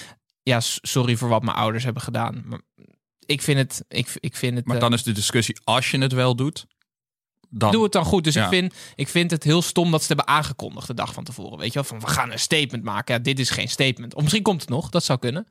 [0.43, 2.43] ja, sorry voor wat mijn ouders hebben gedaan.
[2.45, 2.61] Maar
[3.25, 4.65] ik vind het, ik, ik vind het.
[4.65, 6.65] Maar eh, dan is de discussie, als je het wel doet,
[7.57, 7.71] dan.
[7.71, 8.23] Doe het dan goed.
[8.23, 8.43] Dus Ja.
[8.43, 11.23] ik, vind, ik vind het heel stom dat ze het hebben aangekondigd de dag van
[11.23, 11.57] tevoren.
[11.57, 13.15] Weet je wel, van we gaan een statement maken.
[13.15, 14.15] Ja, dit is geen statement.
[14.15, 15.47] Of misschien komt het nog, dat zou kunnen.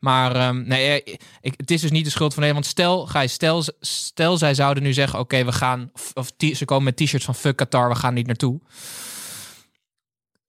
[0.00, 2.74] Maar ehm, nee, eh, ik, het is dus niet de schuld van Nederland.
[2.76, 5.90] Want stel, Gijs, stel, stel zij zouden nu zeggen: oké, we gaan.
[6.14, 8.60] Of, ze komen met t-shirts van fuck Qatar, we gaan niet naartoe.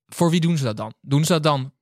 [0.07, 0.93] Voor wie doen ze dat dan?
[1.01, 1.73] Doen ze dat dan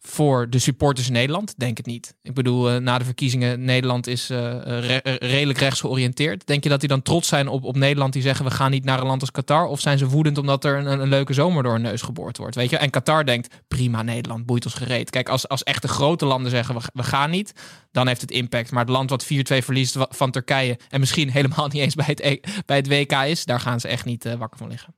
[0.00, 1.54] voor de supporters in Nederland?
[1.56, 2.14] Denk het niet.
[2.22, 6.46] Ik bedoel, eh, na de verkiezingen, Nederland is eh, redelijk rechts georiënteerd.
[6.46, 8.84] Denk je dat die dan trots zijn op, op Nederland die zeggen we gaan niet
[8.84, 9.66] naar een land als Qatar?
[9.66, 12.54] Of zijn ze woedend omdat er een, een leuke zomer door hun neus geboord wordt?
[12.54, 12.76] Weet je?
[12.76, 15.10] En Qatar denkt, prima Nederland, boeit ons gereed.
[15.10, 17.52] Kijk, als, als echte grote landen zeggen we, we gaan niet,
[17.90, 18.70] dan heeft het impact.
[18.70, 22.20] Maar het land wat 4-2 verliest van Turkije en misschien helemaal niet eens bij het,
[22.20, 24.94] E- bij het WK is, daar gaan ze echt niet wakker van liggen.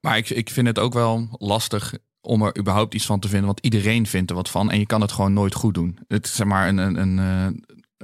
[0.00, 3.46] Maar ik, ik vind het ook wel lastig om er überhaupt iets van te vinden.
[3.46, 4.70] Want iedereen vindt er wat van.
[4.70, 5.98] En je kan het gewoon nooit goed doen.
[6.08, 7.58] Het is zeg maar een, een, een, eh,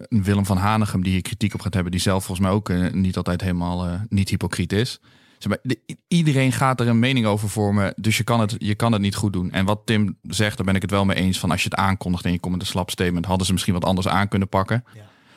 [0.08, 1.92] een Willem van Hanegem die hier kritiek op gaat hebben.
[1.92, 5.00] Die zelf volgens mij ook eh, niet altijd helemaal eh, niet hypocriet is.
[5.38, 7.92] Zeg maar, de- iedereen gaat er een mening over vormen.
[7.96, 9.50] Dus je kan, het, je kan het niet goed doen.
[9.50, 11.38] En wat Tim zegt, daar ben ik het wel mee eens.
[11.38, 13.24] Van als je het aankondigt en je komt met een slap statement.
[13.26, 14.84] Hadden ze misschien wat anders aan kunnen pakken.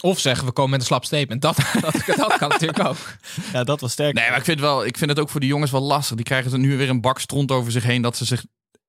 [0.02, 1.42] Of zeggen we komen met een slap statement.
[1.42, 2.98] Dat, dat, dat kan natuurlijk ook.
[3.54, 4.14] Ja, dat was sterk.
[4.14, 6.16] Nee, maar ik vind, wel, ik vind het ook voor die jongens wel lastig.
[6.16, 8.02] Die krijgen er nu weer een bak stront over zich heen.
[8.02, 8.46] Dat ze zich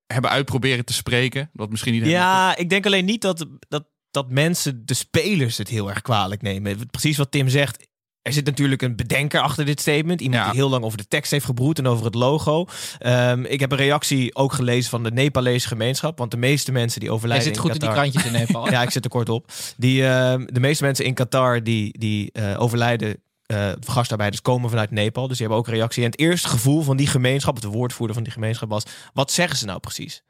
[0.07, 1.49] hebben uitproberen te spreken.
[1.53, 5.57] Wat misschien niet helemaal Ja, ik denk alleen niet dat, dat, dat mensen, de spelers,
[5.57, 6.89] het heel erg kwalijk nemen.
[6.91, 7.87] Precies wat Tim zegt.
[8.21, 10.21] Er zit natuurlijk een bedenker achter dit statement.
[10.21, 10.49] Iemand Ja.
[10.51, 12.65] die heel lang over de tekst heeft gebroed en over het logo.
[12.99, 16.17] Ehm, ik heb een reactie ook gelezen van de Nepalese gemeenschap.
[16.17, 18.69] Want de meeste mensen die Hij overlijden zit goed in die krantjes in Nepal.
[18.71, 19.51] Ja, ik zit er kort op.
[19.77, 24.91] Die, ehm, de meeste mensen in Qatar die, die eh, overlijden, eh gastarbeiders, komen vanuit
[24.91, 25.27] Nepal.
[25.27, 26.03] Dus die hebben ook een reactie.
[26.03, 28.83] En het eerste gevoel van die gemeenschap, de woordvoerder van die gemeenschap was...
[29.13, 30.23] wat zeggen ze nou precies?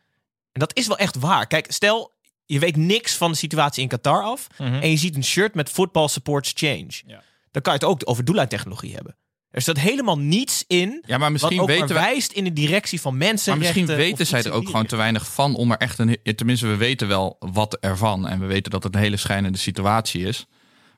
[0.51, 1.47] En dat is wel echt waar.
[1.47, 2.13] Kijk, stel,
[2.45, 4.47] je weet niks van de situatie in Qatar af...
[4.57, 4.73] Mhm.
[4.73, 7.01] en je ziet een shirt met Football Supports Change.
[7.05, 7.23] Ja.
[7.51, 9.15] Dan kan je het ook over doellijntechnologie hebben.
[9.49, 11.03] Er staat helemaal niets in...
[11.07, 13.49] Ja, maar misschien wat ook weten wijst in de directie van mensen.
[13.49, 16.17] Maar misschien weten zij er ook gewoon te weinig van om er echt een.
[16.35, 18.27] Tenminste, we weten wel wat ervan.
[18.27, 20.45] En we weten dat het een hele schijnende situatie is.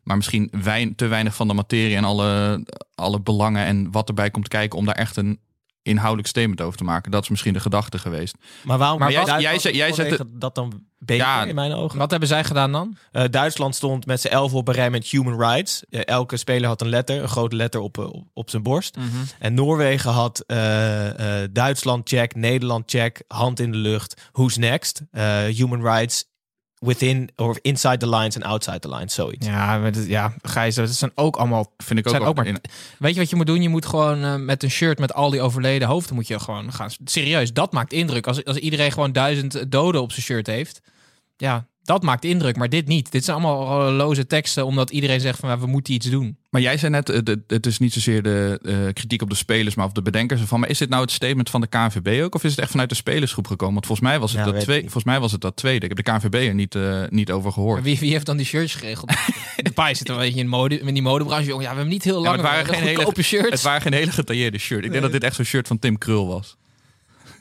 [0.07, 2.63] Maar misschien wein, te weinig van de materie en alle,
[2.95, 5.39] alle belangen en wat erbij komt kijken om daar echt een
[5.81, 7.11] inhoudelijk statement over te maken.
[7.11, 8.35] Dat is misschien de gedachte geweest.
[8.63, 8.99] Maar waarom?
[8.99, 11.97] Maar jij- jij zei- jij zet vanwege dat dan beter Ja, in mijn ogen?
[11.99, 12.97] Wat hebben zij gedaan dan?
[13.11, 15.83] Eh, Duitsland stond met z'n elf op een rij met human rights.
[15.89, 18.97] Eh, elke speler had een letter, een grote letter op, eh, op, op zijn borst.
[19.39, 24.21] En Noorwegen had eh, eh, Duitsland check, Nederland check, hand in de lucht.
[24.31, 25.01] Who's next?
[25.11, 26.25] Eh, human rights
[26.79, 29.45] within or inside the lines en outside the lines, zoiets.
[29.47, 31.71] Ja, maar dat, ja Gijs, dat zijn ook allemaal...
[31.77, 32.61] vind ik ook, zijn wel ook maar, in-
[32.99, 33.61] weet je wat je moet doen?
[33.61, 36.73] Je moet gewoon eh, met een shirt met al die overleden hoofden moet je gewoon
[36.73, 36.89] gaan.
[37.05, 38.27] Serieus, dat maakt indruk.
[38.27, 40.81] Als, als iedereen gewoon duizend doden op zijn shirt heeft.
[41.37, 43.11] Ja, dat maakt indruk, maar dit niet.
[43.11, 46.37] Dit zijn allemaal eh, loze teksten, omdat iedereen zegt van ja, we moeten iets doen.
[46.49, 49.75] Maar jij zei net, eh, het is niet zozeer de eh, kritiek op de spelers,
[49.75, 50.59] maar op de bedenkers ervan.
[50.59, 52.35] Maar is dit nou het statement van de KNVB ook?
[52.35, 53.73] Of is het echt vanuit de spelersgroep gekomen?
[53.73, 55.87] Want volgens mij was het, Ja, dat, twee, volgens mij was het dat tweede.
[55.87, 57.83] Ik heb de KNVB er niet, eh, niet over gehoord.
[57.83, 59.09] Wie, wie heeft dan die shirts geregeld?
[59.57, 61.47] de paai zit er een beetje in, mode, in die modebranche.
[61.47, 62.41] Jongen, ja, we hebben niet heel Ja, lang.
[62.41, 63.49] maar het waren geen hele, open shirts.
[63.49, 64.85] het waren geen hele gedetailleerde shirt.
[64.85, 66.57] Ik denk dat dit echt zo'n shirt van Tim Krul was.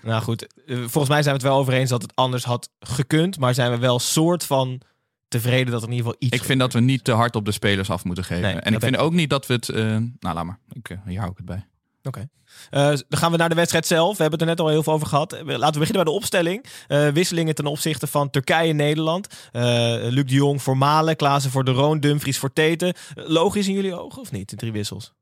[0.07, 2.71] Nou goed, eh, volgens mij zijn we het wel over eens dat het anders had
[2.81, 3.39] gekund.
[3.39, 4.81] Maar zijn we wel soort van
[5.29, 6.37] tevreden dat er in ieder geval iets...
[6.37, 8.43] Ik vind dat we niet te hard op de spelers af moeten geven.
[8.43, 9.69] Nee, en ik vind ook niet dat we het...
[9.69, 9.83] eh,
[10.19, 10.59] nou, laat maar.
[10.73, 11.67] Ik, eh, hier hou ik het bij.
[12.03, 12.29] Oké.
[12.71, 14.17] Eh, dan gaan we naar de wedstrijd zelf.
[14.17, 15.33] We hebben het er net al heel veel over gehad.
[15.33, 16.65] Eh, Laten we beginnen bij de opstelling.
[16.89, 19.27] Eh, wisselingen ten opzichte van Turkije-Nederland.
[19.53, 19.63] Eh
[20.01, 22.95] Luc de Jong voor Malen, Klaassen voor de Roon, Dumfries voor Teten.
[23.15, 25.13] Logisch in jullie ogen of niet, de drie wissels?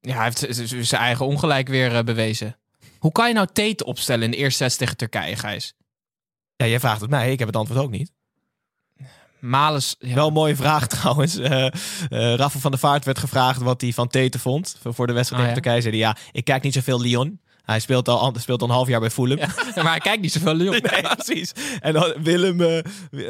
[0.00, 2.56] Ja, hij heeft zijn eigen ongelijk weer bewezen.
[3.06, 5.74] Hoe kan je nou Tate opstellen in de eerste set tegen Turkije, Gijs?
[6.56, 7.32] Ja, jij vraagt het mij.
[7.32, 8.12] Ik heb het antwoord ook niet.
[9.40, 10.14] Malens, ja.
[10.14, 11.36] Wel een mooie vraag trouwens.
[11.38, 11.70] Eh eh
[12.34, 14.76] Rafa van der Vaart werd gevraagd wat hij van Teten vond.
[14.82, 15.52] voor- de wedstrijd Ah, tegen ja.
[15.54, 17.40] Turkije zei hij, ja, ik kijk niet zoveel Lyon.
[17.66, 19.38] Hij speelt al, speelt al een half jaar bij Fulham.
[19.74, 20.80] maar hij kijkt niet zoveel Lyon.
[20.92, 21.52] Nee, precies.
[21.80, 22.82] En dan Willem, we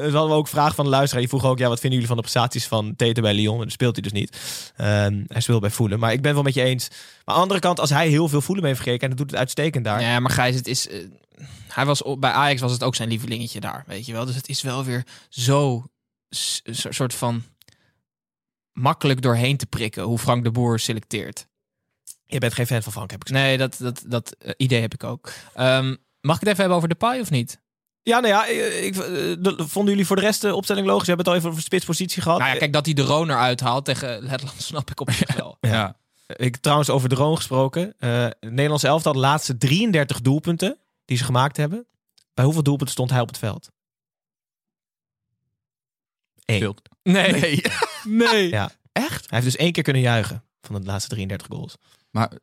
[0.03, 1.21] hadden we ook vragen van de luisteraar.
[1.21, 3.55] Die vroeg ook, ja, wat vinden jullie van de prestaties van Tete bij Lyon?
[3.55, 4.37] En dat speelt hij dus niet.
[4.77, 5.99] Ehm, hij speelt bij Fulham.
[5.99, 6.89] Maar ik ben wel met je eens.
[6.89, 9.03] Maar aan de andere kant, als hij heel veel Fulham heeft gekeken...
[9.03, 10.01] en dat doet het uitstekend daar.
[10.01, 10.89] Ja, maar Gijs, het is...
[10.89, 10.99] eh,
[11.69, 14.25] hij was bij Ajax was het ook zijn lievelingetje daar, weet je wel.
[14.25, 15.85] Dus het is wel weer zo...
[16.71, 17.43] soort van...
[18.73, 21.47] makkelijk doorheen te prikken hoe Frank de Boer selecteert.
[22.27, 24.95] Je bent geen fan van Frank, heb ik Nee, dat, dat, dat eh, idee heb
[24.95, 25.33] ik ook.
[25.55, 27.61] Ehm, mag ik het even hebben over de paai of niet?
[28.03, 29.03] Ja, nou ja, ik, ik- eh,
[29.39, 31.07] de- vonden jullie voor de rest de opstelling logisch?
[31.07, 32.39] We hebben het al even over spitspositie gehad.
[32.39, 35.57] Nou ja, kijk, dat hij de Roner uithaalt tegen Letland snap ik op zich wel.
[35.71, 35.97] Ja.
[36.27, 37.95] Ik trouwens over de Roon gesproken.
[37.99, 41.87] Eh het Nederlandse elftal de laatste 33 doelpunten die ze gemaakt hebben.
[42.35, 43.71] Bij hoeveel doelpunten stond hij op het veld?
[46.45, 46.59] Eén.
[46.61, 46.77] Veel.
[47.03, 47.63] Nee.
[48.05, 48.49] Nee.
[48.49, 48.71] Ja.
[48.93, 49.31] Echt?
[49.31, 51.77] Hij heeft dus één keer kunnen juichen van de laatste 33 goals.
[52.11, 52.39] Maar hij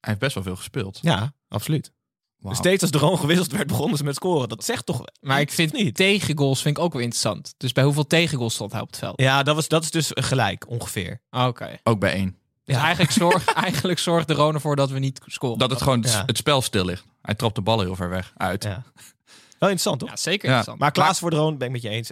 [0.00, 0.98] heeft best wel veel gespeeld.
[1.02, 1.92] Ja, absoluut.
[2.38, 4.48] Dus steeds als de Roon gewisseld werd, begonnen ze met scoren.
[4.48, 5.94] Dat zegt toch Maar ik vind niet.
[5.94, 7.54] tegengoals vind ik ook wel interessant.
[7.56, 9.20] Dus bij hoeveel tegengoals stond hij op het veld?
[9.20, 11.20] Ja, dat, was, dat is dus gelijk, ongeveer.
[11.30, 11.78] Oké.
[11.82, 12.36] Ook bij één.
[12.64, 12.82] Dus Ja.
[12.82, 15.58] eigenlijk, zorg, eigenlijk zorgt de ervoor dat we niet scoren.
[15.58, 16.22] Dat het gewoon Ja.
[16.26, 17.04] het spel stil ligt.
[17.22, 18.64] Hij trapt de bal heel ver weg uit.
[18.64, 18.84] Ja.
[19.58, 20.08] Wel interessant, toch?
[20.08, 20.56] Ja, zeker Ja.
[20.56, 20.78] interessant.
[20.78, 22.10] Maar Klaas voor de Roon, ben ik met je eens.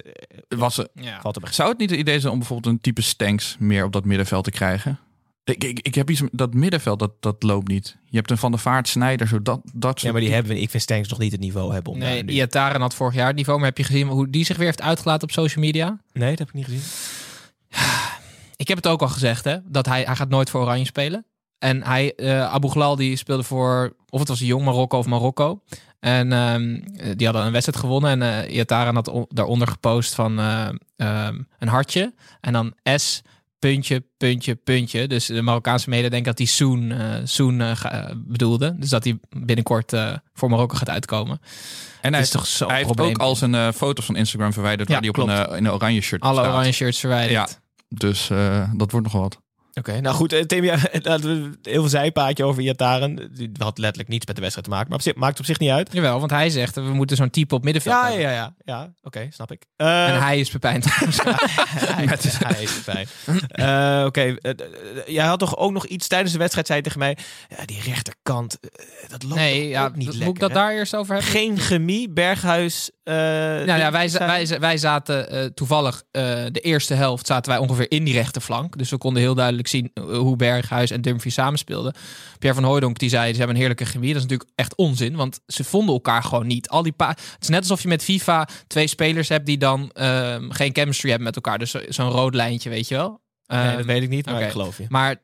[0.48, 1.20] Was, Ja.
[1.20, 3.92] Valt er zou het niet het idee zijn om bijvoorbeeld een type Stanks meer op
[3.92, 4.98] dat middenveld te krijgen?
[5.44, 7.96] Ik, ik, ik heb iets dat middenveld, dat, dat loopt niet.
[8.04, 10.52] Je hebt een Van der Vaart, Snijder, zo dat, dat soort Ja, maar die hebben
[10.52, 10.60] we.
[10.60, 13.36] Ik vind Stanks nog niet het niveau hebben om Nee, Iataren had vorig jaar het
[13.36, 13.58] niveau.
[13.58, 15.98] Maar heb je gezien hoe die zich weer heeft uitgelaten op social media?
[16.12, 16.82] Nee, dat heb ik niet gezien.
[18.56, 21.24] Ik heb het ook al gezegd, hè, dat hij, hij gaat nooit voor Oranje spelen.
[21.58, 25.06] En hij, eh Abu Ghlal, die speelde voor, of het was een jong Marokko of
[25.06, 25.60] Marokko.
[26.00, 26.80] En ehm,
[27.16, 28.10] die hadden een wedstrijd gewonnen.
[28.22, 32.14] En eh Iataren had on- daaronder gepost van eh, ehm, een hartje.
[32.40, 33.22] En dan S,
[33.70, 35.08] puntje, puntje, puntje.
[35.08, 38.74] Dus de Marokkaanse media denken dat hij Soon, eh, Soon eh, bedoelde.
[38.78, 41.40] Dus dat hij binnenkort eh, voor Marokko gaat uitkomen.
[42.00, 44.88] En hij is heeft, toch zo'n hij heeft ook al zijn foto's van Instagram verwijderd
[44.88, 45.58] Ja, waar hij op een, klopt.
[45.58, 46.52] in een oranje shirt Alle staat.
[46.52, 47.50] oranje shirts verwijderd.
[47.50, 47.56] Ja.
[47.88, 48.30] Dus
[48.76, 49.42] dat wordt nog wat.
[49.78, 50.32] Oké, nou goed.
[50.32, 53.30] eh, Tim, ja, laten we heel veel zijpaadje over Iataren.
[53.34, 54.88] Die had letterlijk niets met de wedstrijd te maken.
[54.88, 55.88] Maar op zich, maakt het op zich niet uit.
[55.92, 58.20] Jawel, want hij zegt, we moeten zo'n type op middenveld Ja, hebben.
[58.22, 58.54] ja, ja.
[58.64, 58.92] ja.
[59.02, 59.62] Oké, snap ik.
[59.76, 61.18] Eh, En hij is Pepijn trouwens.
[61.22, 62.06] hij,
[62.54, 63.06] hij is fijn.
[63.48, 64.56] Eh, Oké, eh, eh,
[65.06, 67.16] jij had toch ook nog iets tijdens de wedstrijd, zei tegen mij.
[67.58, 70.28] Ja, die rechterkant, eh, dat loopt Nee, ja, niet moet lekker.
[70.34, 70.54] ik dat hè?
[70.56, 71.32] daar eerst over hebben?
[71.32, 72.90] Geen chemie, Berghuis.
[73.02, 77.60] eh, Nou ja, wij, wij, wij zaten eh, toevallig eh, de eerste helft zaten wij
[77.60, 78.78] ongeveer in die rechterflank.
[78.78, 81.94] Dus we konden heel duidelijk zien eh, hoe Berghuis en Dumfries samenspeelden.
[82.38, 84.08] Pierre van Hooijdonk die zei, ze hebben een heerlijke chemie.
[84.12, 86.68] Dat is natuurlijk echt onzin, want ze vonden elkaar gewoon niet.
[86.68, 89.90] Al die pa het is net alsof je met FIFA twee spelers hebt die dan
[89.92, 91.58] ehm, geen chemistry hebben met elkaar.
[91.58, 93.22] Dus zo- zo'n rood lijntje, weet je wel.
[93.46, 94.84] Nee, Ehm, dat weet ik niet, maar ik geloof je.
[94.88, 95.16] Maar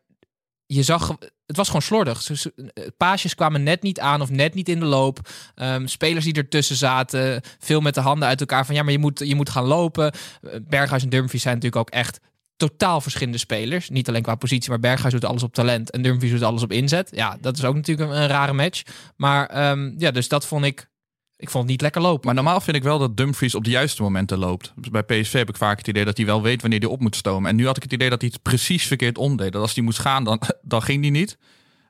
[0.66, 2.30] je zag, het was gewoon slordig.
[2.30, 5.18] Eh, Paasjes kwamen net niet aan of net niet in de loop.
[5.54, 8.66] Ehm, spelers die ertussen zaten, veel met de handen uit elkaar.
[8.66, 10.12] Van ja, maar je moet, je moet gaan lopen.
[10.12, 12.20] Eh, Berghuis en Dumfries zijn natuurlijk ook echt
[12.60, 13.88] totaal verschillende spelers.
[13.88, 16.72] Niet alleen qua positie, maar Berghuis doet alles op talent en Dumfries doet alles op
[16.72, 17.10] inzet.
[17.14, 18.82] Ja, dat is ook natuurlijk een, rare match.
[19.16, 20.90] Maar ehm, ja, dus dat vond ik,
[21.36, 22.26] ik vond het niet lekker lopen.
[22.26, 24.72] Maar normaal vind ik wel dat Dumfries op de juiste momenten loopt.
[24.76, 27.00] Dus bij PSV heb ik vaak het idee dat hij wel weet wanneer hij op
[27.00, 27.50] moet stomen.
[27.50, 29.52] En nu had ik het idee dat hij het precies verkeerd omdeed.
[29.52, 31.38] Dat als hij moest gaan, dan, dan ging hij niet.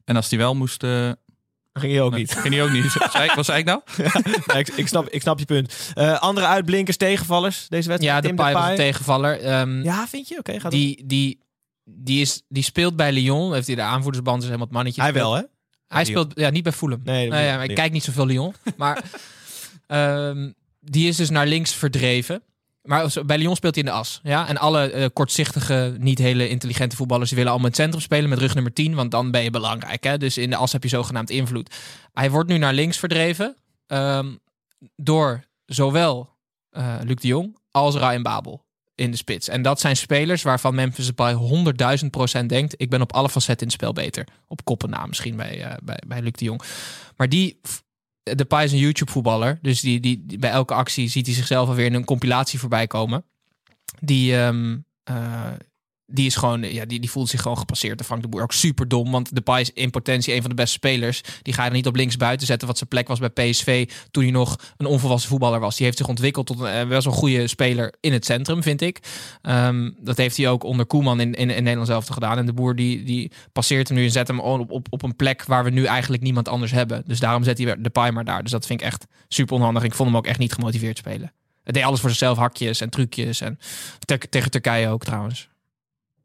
[0.04, 0.84] En als hij wel moest,
[1.72, 2.32] Ging je ook niet.
[2.34, 2.96] ging hij ook niet.
[3.12, 3.80] Zei Wat zei ik nou?
[4.46, 5.90] Ja, ik, ik, snap, ik snap je punt.
[5.94, 8.22] Eh, andere uitblinkers, tegenvallers deze wedstrijd?
[8.24, 9.40] ja, de was een tegenvaller.
[9.40, 10.38] Ehm, Ja, vind je?
[10.38, 11.40] Oké, gaat die, die,
[11.84, 13.52] die, is, die speelt bij Lyon.
[13.52, 15.00] Heeft hij de aanvoerdersband, is helemaal het mannetje.
[15.00, 15.42] Hij Speelt- wel, hè?
[15.86, 16.06] Hij Lyon.
[16.06, 17.00] speelt ja, niet bij Fulham.
[17.04, 18.54] Nee, Nee, ja, maar ik kijk niet zoveel Lyon.
[18.76, 19.02] Maar
[19.86, 22.42] ehm, die is dus naar links verdreven.
[22.82, 24.20] Maar bij Lyon speelt hij in de as.
[24.22, 24.48] Ja?
[24.48, 27.30] En alle eh, kortzichtige, niet hele intelligente voetballers...
[27.30, 28.94] willen allemaal in het centrum spelen met rug nummer 10.
[28.94, 30.04] Want dan ben je belangrijk.
[30.04, 30.18] Hè?
[30.18, 31.74] Dus in de as heb je zogenaamd invloed.
[32.12, 33.56] Hij wordt nu naar links verdreven.
[33.86, 34.34] ehm,
[34.96, 36.36] door zowel
[36.70, 38.64] eh, Luc de Jong als Ryan Babel
[38.94, 39.48] in de spits.
[39.48, 41.34] En dat zijn spelers waarvan Memphis Depay
[42.02, 42.74] 100.000 procent denkt...
[42.76, 44.26] ik ben op alle facetten in het spel beter.
[44.46, 46.62] Op koppen na misschien bij, eh, bij, bij Luc de Jong.
[47.16, 47.60] Maar die...
[48.22, 49.58] Depay is een YouTube-voetballer.
[49.62, 52.86] Dus die, die, die- bij elke actie ziet hij zichzelf alweer in een compilatie voorbij
[52.86, 53.24] komen.
[54.00, 55.46] Die, ehm, eh,
[56.10, 57.98] die is gewoon, ja, die, die voelt zich gewoon gepasseerd.
[57.98, 59.10] De Frank de Boer ook super dom.
[59.10, 61.20] Want Depay is in potentie een van de beste spelers.
[61.42, 62.68] Die ga je er niet op links buiten zetten.
[62.68, 63.90] Wat zijn plek was bij PSV.
[64.10, 65.76] Toen hij nog een onvolwassen voetballer was.
[65.76, 68.80] Die heeft zich ontwikkeld tot een eh, best wel goede speler in het centrum, vind
[68.80, 68.98] ik.
[69.42, 72.38] Ehm, dat heeft hij ook onder Koeman in, in, Nederland zelf gedaan.
[72.38, 75.16] En de Boer die, die passeert hem nu en zet hem op, op, op een
[75.16, 77.02] plek waar we nu eigenlijk niemand anders hebben.
[77.06, 78.42] Dus daarom zet hij weer Depay maar daar.
[78.42, 79.82] Dus dat vind ik echt super onhandig.
[79.82, 81.32] Ik vond hem ook echt niet gemotiveerd spelen.
[81.64, 83.40] Het deed alles voor zichzelf, hakjes en trucjes.
[83.40, 83.58] En
[83.98, 85.49] te- tegen Turkije ook trouwens.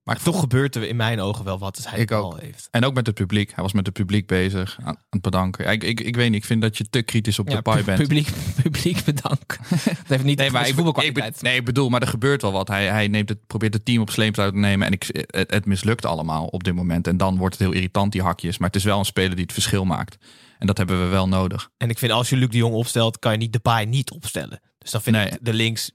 [0.06, 2.42] Maar toch gebeurt er in mijn ogen wel wat als hij Ik de bal ook.
[2.42, 2.68] heeft.
[2.72, 3.52] En ook met het publiek.
[3.56, 5.72] Hij was met het publiek bezig aan, aan het bedanken.
[5.72, 8.00] Ik, ik, ik weet niet, ik vind dat je te kritisch op de paai bent.
[8.00, 8.28] Publiek,
[8.64, 9.46] publiek bedank.
[9.70, 12.68] dat heeft niet Nee, maar ik, ik, nee, ik bedoel, maar er gebeurt wel wat.
[12.68, 14.88] Hij, hij neemt het, probeert het team op sleeptouw te nemen.
[14.88, 17.08] En ik, het, het mislukt allemaal op dit moment.
[17.08, 18.58] En dan wordt het heel irritant, die hakjes.
[18.58, 20.18] Maar het is wel een speler die het verschil maakt.
[20.60, 21.70] En dat hebben we wel nodig.
[21.78, 24.12] En ik vind als je Luc de Jong opstelt, kan je niet de paai niet
[24.12, 24.60] opstellen.
[24.78, 25.28] Dus dan vind Nee.
[25.30, 25.92] ik de links...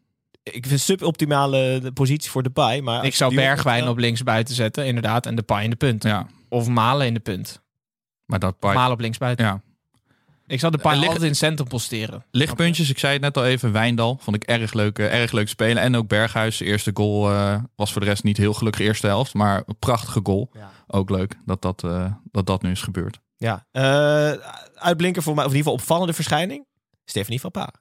[0.53, 2.83] Ik vind suboptimale de positie voor de paai.
[2.83, 5.27] Maar ik zou Bergwijn op links buiten zetten, inderdaad.
[5.27, 6.03] En de paai in de punt.
[6.03, 7.63] Ja, Of Malen in de punt.
[8.27, 9.45] maar dat paai- Malen op links buiten.
[9.45, 9.61] Ja.
[10.47, 12.25] Ik zou de paai Eh, altijd in het centrum posteren.
[12.31, 13.73] Lichtpuntjes, ik zei het net al even.
[13.73, 15.83] Wijndal vond ik erg leuk, eh, erg leuk spelen.
[15.83, 19.07] En ook Berghuis, de eerste goal eh, was voor de rest niet heel gelukkig eerste
[19.07, 19.35] helft.
[19.35, 20.51] Maar een prachtige goal.
[20.53, 20.71] Ja.
[20.87, 23.21] Ook leuk dat dat, eh, dat dat nu is gebeurd.
[23.37, 23.67] Ja.
[23.73, 24.33] Eh,
[24.75, 26.67] uitblinker voor mij, of in ieder geval opvallende verschijning.
[27.05, 27.73] Stephanie van Pa.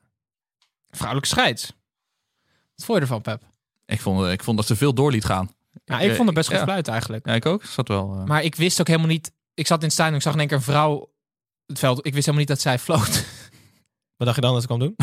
[0.90, 1.74] Vrouwelijke scheids.
[2.80, 3.42] Wat vond je ervan, Pep?
[3.86, 5.52] Ik vond, ik vond dat ze veel door liet gaan.
[5.86, 6.64] Ja, ik vond het best goed ja.
[6.64, 7.26] fluit eigenlijk.
[7.28, 7.64] Ja, ik ook.
[7.64, 8.16] Zat wel.
[8.20, 9.32] eh, Maar ik wist ook helemaal niet...
[9.54, 11.10] Ik zat in het stadion, ik zag in één keer een vrouw
[11.66, 11.98] het veld.
[11.98, 13.26] Ik wist helemaal niet dat zij floot.
[14.18, 14.96] Wat dacht je dan dat ze kwam doen?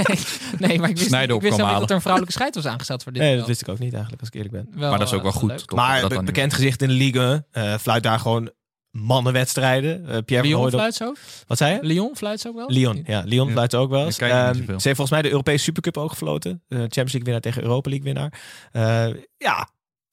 [0.58, 3.02] nee, maar ik wist, ik wist helemaal niet dat er een vrouwelijke scheid was aangesteld
[3.02, 4.80] voor dit Nee, dat wist ik ook niet eigenlijk, als ik eerlijk ben.
[4.80, 5.72] Wel, maar dat is ook eh, wel goed.
[5.74, 8.50] Maar Dat be- bekend gezicht in de Ligue eh fluit daar gewoon
[8.92, 10.06] mannenwedstrijden.
[10.08, 11.12] Eh, Pierre van Lyon fluit zo?
[11.46, 11.78] Wat zei je?
[11.82, 12.70] Lyon fluit zo ook wel?
[12.70, 13.22] Lyon, ja.
[13.26, 13.52] Lyon Ja.
[13.52, 14.18] fluit ook wel eens.
[14.18, 16.62] Ehm, ze heeft volgens mij de Europese Supercup ook gefloten.
[16.68, 18.40] De Champions League winnaar tegen Europa League winnaar.
[18.72, 19.68] Eh, ja,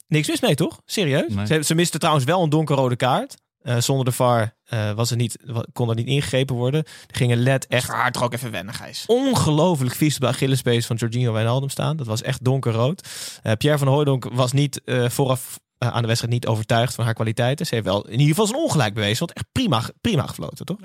[0.08, 0.82] niks mis mee toch?
[0.86, 1.34] Serieus?
[1.34, 1.46] Nee.
[1.46, 3.36] Ze, ze miste trouwens wel een donkerrode kaart.
[3.60, 5.38] Eh, zonder de VAR eh, was het niet,
[5.74, 6.84] kon dat niet ingegrepen worden.
[6.84, 9.04] Er ging een led Echt haar toch ook even wennen, Gijs.
[9.08, 11.98] ongelooflijk vies de Achillespees van Jorginho Wijnaldum staan.
[11.98, 13.08] Dat was echt donkerrood.
[13.42, 17.06] Eh, Pierre van Hooijdonk was niet eh, vooraf eh, aan de wedstrijd niet overtuigd van
[17.06, 17.66] haar kwaliteiten.
[17.66, 19.20] Ze heeft wel in ieder geval zijn ongelijk bewezen.
[19.20, 20.78] Want echt prima, prima gefloten, toch?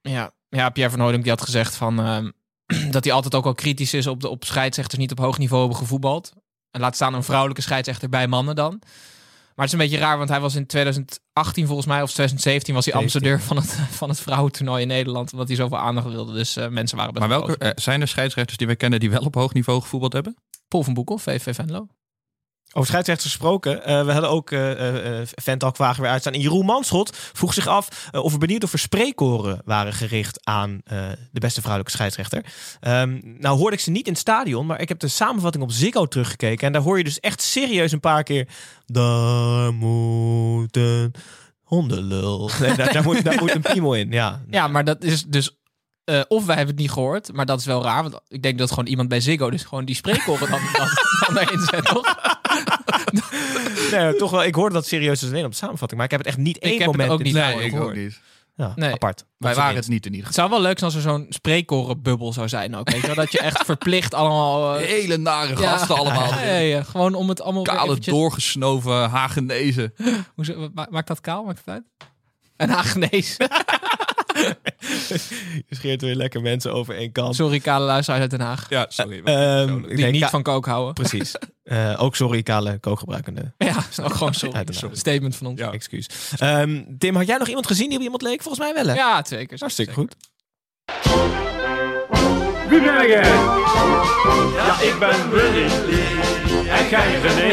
[0.00, 2.30] Ja, ja Pierre van Hooydonk die had gezegd van, ehm,
[2.94, 5.62] dat hij altijd ook al kritisch is op, de, op scheidsrechters niet op hoog niveau
[5.62, 6.32] hebben gevoetbald.
[6.70, 8.82] En laat staan een vrouwelijke scheidsrechter bij mannen dan.
[9.54, 12.74] Maar het is een beetje raar, want hij was in 2018 volgens mij, of 2017
[12.74, 15.32] was hij 17, ambassadeur van het, van het vrouwentoernooi in Nederland.
[15.32, 16.32] Omdat hij zoveel aandacht wilde.
[16.32, 19.00] Dus eh, mensen waren best Maar wel welke eh, zijn er scheidsrechters die wij kennen
[19.00, 20.36] die wel op hoog niveau gevoetbald hebben?
[20.68, 21.86] Paul van Boekel, VV Venlo.
[22.72, 23.84] Over scheidsrechters gesproken.
[23.84, 26.32] eh, we hadden ook uh, Ventalk-vragen weer uitstaan.
[26.32, 30.46] En Jeroen Manschot vroeg zich af eh, of we benieuwd of er spreekkoren waren gericht
[30.46, 30.98] aan eh,
[31.30, 32.44] de beste vrouwelijke scheidsrechter.
[32.80, 35.72] Ehm, nou hoorde ik ze niet in het stadion, maar ik heb de samenvatting op
[35.72, 36.66] Ziggo teruggekeken.
[36.66, 38.48] En daar hoor je dus echt serieus een paar keer...
[38.86, 41.14] Daar moet een
[41.62, 42.50] hondenlul.
[42.60, 44.42] Nee, daar, daar, moet, daar moet een piemel in, ja.
[44.50, 45.56] Ja, maar dat is dus...
[46.12, 48.02] eh, of wij hebben het niet gehoord, maar dat is wel raar.
[48.02, 50.88] Want ik denk dat gewoon iemand bij Ziggo dus gewoon die spreekkoren dan, dan,
[51.26, 52.14] dan erin zet, toch?
[53.90, 55.94] Nee, toch wel, ik hoorde dat serieus dus alleen op de samenvatting.
[56.00, 57.10] Maar ik heb het echt niet één heb het moment...
[57.10, 57.64] ook in- niet Nee, gehoord.
[57.72, 58.20] ik ook niet.
[58.56, 58.92] Ja, Nee.
[58.92, 59.24] apart.
[59.38, 60.48] Wij waren het niet in ieder Het geval.
[60.50, 62.90] zou wel leuk zijn als er zo'n spreekkorenbubbel zou zijn ook.
[62.90, 63.16] Weet je wel?
[63.16, 64.76] Dat je echt verplicht allemaal...
[64.78, 66.28] eh, Hele nare ja, gasten allemaal.
[66.28, 66.82] Ja, ja, ja.
[66.82, 69.94] Gewoon om het allemaal weer Kale, eventjes- doorgesnoven Hagenezen.
[70.90, 71.44] Maakt dat kaal?
[71.44, 71.84] Maakt het uit?
[72.56, 73.36] Een Hagenees.
[75.68, 77.34] Je scheert weer lekker mensen over één kant.
[77.34, 78.66] Sorry, kale luisteraars uit Den Haag.
[78.68, 79.20] Ja, sorry.
[79.24, 80.94] Ehm, Die nee, niet van kook houden.
[80.94, 81.34] Precies.
[81.62, 83.52] Eh, ook sorry, kale kookgebruikende.
[83.58, 84.54] Ja, is ook gewoon sorry.
[84.56, 84.96] Uit Den Haag.
[84.98, 85.60] Statement van ons.
[85.60, 85.72] Ja.
[85.72, 86.06] Excuus.
[86.38, 88.42] Ehm, Tim, had jij nog iemand gezien die op iemand leek?
[88.42, 88.94] Volgens mij wel, hè?
[89.00, 89.58] Ja, zeker.
[89.58, 90.08] Hartstikke zeker.
[90.08, 90.14] goed.
[92.68, 93.22] Wie ben jij?
[94.56, 95.66] Ja, ik ben Willy
[96.68, 97.52] en jij René.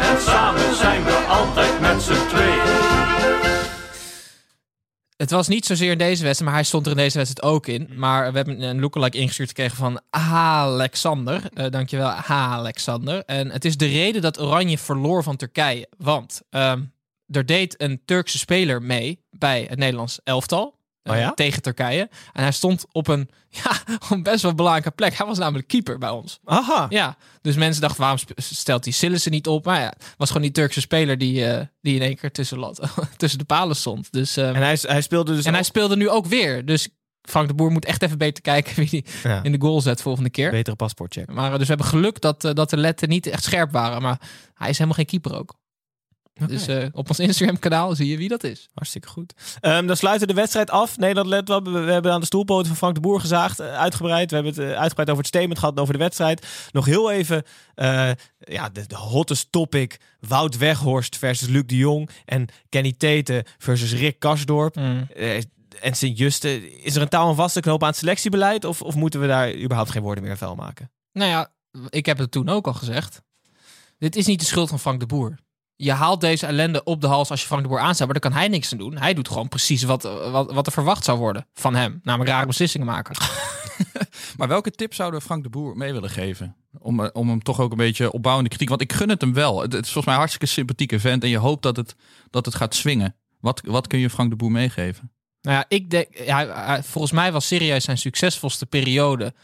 [0.00, 2.85] En samen zijn we altijd met z'n tweeën.
[5.16, 7.66] Het was niet zozeer in deze wedstrijd, maar hij stond er in deze wedstrijd ook
[7.66, 7.90] in.
[7.94, 11.42] Maar we hebben een lookalike ingestuurd gekregen van Alexander.
[11.54, 13.24] Eh dankjewel, Alexander.
[13.24, 15.88] En het is de reden dat Oranje verloor van Turkije.
[15.98, 16.82] Want ehm,
[17.26, 20.75] er deed een Turkse speler mee bij het Nederlands elftal.
[21.06, 21.32] Eh, Oh ja?
[21.34, 22.08] Tegen Turkije.
[22.32, 23.28] En hij stond op een,
[23.64, 23.72] ja,
[24.10, 25.14] een best wel belangrijke plek.
[25.16, 26.38] Hij was namelijk keeper bij ons.
[26.44, 26.86] Aha.
[26.88, 29.64] Ja, dus mensen dachten, waarom stelt hij Sillissen niet op?
[29.64, 32.80] Maar ja, was gewoon die Turkse speler die, eh, die in één keer tussen, lat,
[33.16, 34.12] tussen de palen stond.
[34.12, 36.64] Dus, ehm, En hij, hij speelde dus en hij speelde nu ook weer.
[36.64, 36.88] Dus
[37.28, 38.88] Frank de Boer moet echt even beter kijken wie
[39.22, 39.42] hij Ja.
[39.42, 40.50] in de goal zet volgende keer.
[40.50, 41.32] betere paspoortcheck.
[41.32, 44.02] Maar eh, dus we hebben geluk dat, eh, dat de letten niet echt scherp waren.
[44.02, 44.20] Maar
[44.54, 45.54] hij is helemaal geen keeper ook.
[46.46, 48.68] Dus eh, op ons Instagram kanaal zie je wie dat is.
[48.74, 49.34] Hartstikke goed.
[49.60, 50.96] Ehm, dan sluiten we de wedstrijd af.
[50.98, 51.62] Nederland let wel.
[51.62, 53.60] We hebben aan de stoelpoten van Frank de Boer gezaagd.
[53.60, 54.30] eh, uitgebreid.
[54.30, 56.46] We hebben het eh, uitgebreid over het statement gehad en over de wedstrijd.
[56.72, 57.42] Nog heel even.
[58.38, 60.00] ja, de, de hottest topic.
[60.20, 62.10] Wout Weghorst versus Luc de Jong.
[62.24, 64.76] En Kenny Tete versus Rick Karsdorp.
[64.76, 65.36] Eh,
[65.80, 66.80] en Sint-Juste.
[66.82, 68.64] Is er een taal en vaste knoop aan het selectiebeleid?
[68.64, 70.90] Of, of moeten we daar überhaupt geen woorden meer vuil maken?
[71.12, 71.52] Nou ja,
[71.88, 73.22] ik heb het toen ook al gezegd.
[73.98, 75.38] Dit is niet de schuld van Frank de Boer.
[75.76, 78.30] Je haalt deze ellende op de hals als je Frank de Boer aanstelt, maar daar
[78.30, 78.98] kan hij niks aan doen.
[78.98, 82.00] Hij doet gewoon precies wat, wat, wat er verwacht zou worden van hem.
[82.02, 83.16] Namelijk rare beslissingen maken.
[84.36, 86.56] Maar welke tip zouden Frank de Boer mee willen geven?
[86.78, 88.68] Om, eh, om hem toch ook een beetje opbouwende kritiek.
[88.68, 89.60] Want ik gun het hem wel.
[89.60, 91.22] Het, het is volgens mij een hartstikke sympathieke vent.
[91.22, 91.96] En je hoopt dat het,
[92.30, 93.16] dat het gaat swingen.
[93.40, 95.12] Wat, wat kun je Frank de Boer meegeven?
[95.40, 99.34] Nou ja, ik denk, ja, volgens mij was serieus zijn succesvolste periode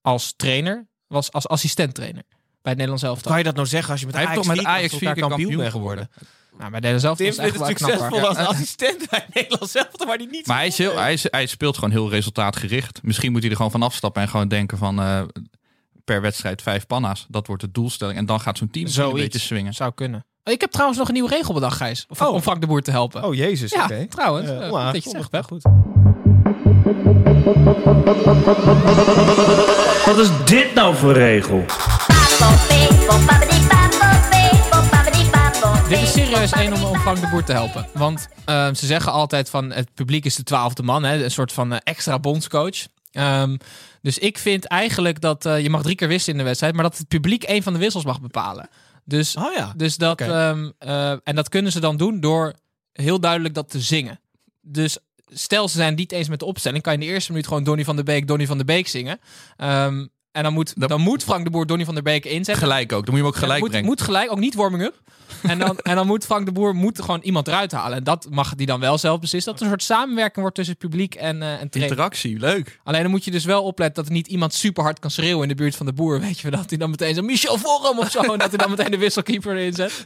[0.00, 2.24] als trainer, was als assistent-trainer
[2.62, 3.30] het Nederlands elftal.
[3.30, 4.98] Kan je dat nou zeggen als je met Hij Ajax toch met vier- Ajax vier
[5.00, 6.10] keer kampioen kampioen bent geworden?
[6.58, 7.88] Nou, bij het Nederlands elftal Tim is echt knapper.
[7.88, 8.24] succesvol Ja.
[8.26, 10.46] als assistent bij Nederland zelf, maar die niet.
[10.46, 13.00] Maar hij, is heel, hij, is, hij speelt gewoon heel resultaatgericht.
[13.02, 15.00] Misschien moet hij er gewoon van afstappen en gewoon denken van...
[15.00, 15.22] eh,
[16.04, 17.26] per wedstrijd vijf panna's.
[17.28, 18.18] Dat wordt de doelstelling.
[18.18, 19.32] En dan gaat zo'n team misschien een Zoiets.
[19.32, 19.74] beetje swingen.
[19.74, 20.24] Zou kunnen.
[20.44, 22.04] Ik heb trouwens nog een nieuwe regel bedacht, Gijs.
[22.08, 22.32] Of, Oh.
[22.32, 23.24] Om Frank de Boer te helpen.
[23.24, 24.06] Oh jezus, ja, oké.
[24.08, 24.48] trouwens.
[24.50, 25.62] Oeh, goed dat je zegt, goed.
[30.04, 31.64] Wat is dit nou voor regel?
[35.92, 37.86] Dit is serieus één om, om Frank de Boer te helpen.
[37.94, 41.04] Want ehm, ze zeggen altijd van het publiek is de twaalfde man.
[41.04, 42.86] Hè, een soort van eh, extra bondscoach.
[43.10, 43.56] Ehm,
[44.02, 46.74] dus ik vind eigenlijk dat eh, je mag drie keer wisselen in de wedstrijd.
[46.74, 48.68] Maar dat het publiek één van de wissels mag bepalen.
[49.04, 49.72] Dus, Oh ja.
[49.76, 52.54] dus dat, ehm, eh, en dat kunnen ze dan doen door
[52.92, 54.20] heel duidelijk dat te zingen.
[54.60, 57.30] Dus stel ze zijn het niet eens met de opstelling, kan je in de eerste
[57.30, 59.20] minuut gewoon Donny van der Beek, Donny van der Beek zingen.
[60.32, 62.62] En dan moet, dan moet Frank de Boer Donny van der Beek inzetten.
[62.64, 63.06] Gelijk ook.
[63.06, 63.86] Dan moet je hem ook gelijk moet, brengen.
[63.86, 65.00] moet gelijk, ook niet warming-up.
[65.42, 67.96] En dan, en dan moet Frank de Boer moet gewoon iemand eruit halen.
[67.98, 69.52] En dat mag hij dan wel zelf beslissen.
[69.52, 71.82] Dat er een soort samenwerking wordt tussen het publiek en, eh en trainer.
[71.82, 72.80] Interactie, leuk.
[72.84, 75.42] Alleen dan moet je dus wel opletten dat er niet iemand super hard kan schreeuwen
[75.42, 76.20] in de buurt van de boer.
[76.20, 78.20] Weet je wel, dat hij dan meteen zo Michel Vorm of zo.
[78.20, 80.04] en dat hij dan meteen de wisselkeeper erin zet.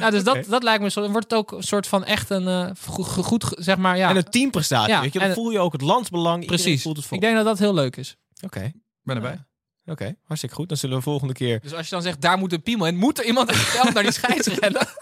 [0.00, 1.00] Ja, dus dat, dat lijkt me zo.
[1.00, 4.08] Dan wordt het ook een soort van echt een eh, goed, goed, zeg maar, ja.
[4.10, 5.18] En een teamprestatie, Ja, weet je.
[5.18, 6.46] Dan voel je ook het landsbelang.
[6.46, 6.82] Precies.
[6.82, 7.16] Voelt het vol.
[7.16, 8.16] Ik denk dat dat heel leuk is.
[8.40, 8.72] Oké,
[9.14, 9.44] Ben erbij.
[9.86, 10.14] oké.
[10.24, 10.68] Hartstikke goed.
[10.68, 11.60] Dan zullen we volgende keer...
[11.60, 13.94] Dus als je dan zegt, daar moet een piemel in, moet er iemand het veld
[13.94, 14.86] naar die scheids rennen.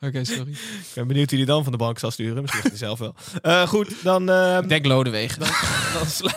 [0.00, 0.50] Oké, sorry.
[0.88, 2.42] Ik ben benieuwd wie die dan van de bank zal sturen.
[2.42, 3.14] Misschien zelf wel.
[3.42, 4.26] Eh, goed, dan...
[4.68, 5.40] denk Lodewegen.
[5.94, 6.30] dan slu-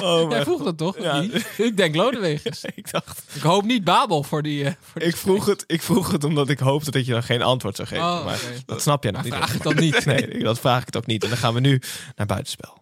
[0.04, 0.98] Oh, jij vroeg dat toch?
[0.98, 1.24] Ja.
[1.56, 2.52] Ik denk Lodewegen.
[2.74, 3.22] ik dacht...
[3.32, 4.64] Ik hoop niet Babel voor die...
[4.64, 7.22] eh, voor die Ik vroeg, het, ik vroeg het omdat ik hoopte dat je dan
[7.22, 8.04] geen antwoord zou geven.
[8.04, 9.38] Oh, maar dat snap jij nog Maar niet.
[9.38, 10.04] vraag het dan niet.
[10.10, 11.22] Nee, dat vraag ik het ook niet.
[11.22, 11.80] En dan gaan we nu
[12.16, 12.78] naar buitenspel.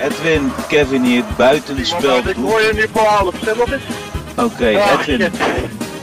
[0.00, 2.28] Edwin, Kevin hier, buitenspel.
[2.28, 3.34] Ik hoor je nu voor half.
[3.44, 3.82] Zeg wat is?
[4.36, 5.32] Oké, Edwin.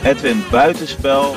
[0.04, 1.36] Edwin, buitenspel.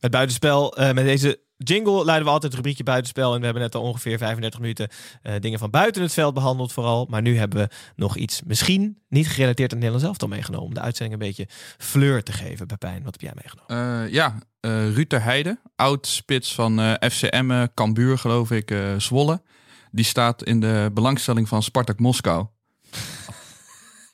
[0.00, 3.32] Met buitenspel, eh, met deze jingle leiden we altijd het rubriekje buitenspel.
[3.32, 4.88] En we hebben net al ongeveer 35 minuten
[5.22, 7.06] eh, dingen van buiten het veld behandeld vooral.
[7.10, 10.66] Maar nu hebben we nog iets misschien niet gerelateerd aan het Nederlands elftal meegenomen.
[10.66, 11.46] Om de uitzending een beetje
[11.78, 12.66] fleur te geven.
[12.66, 14.04] Pepijn, wat heb jij meegenomen?
[14.04, 19.42] Eh, ja, eh Ruud ter Heide, oud spits van FCM, Cambuur geloof ik, Zwolle.
[19.90, 22.46] Die staat in de belangstelling van Spartak Moskou.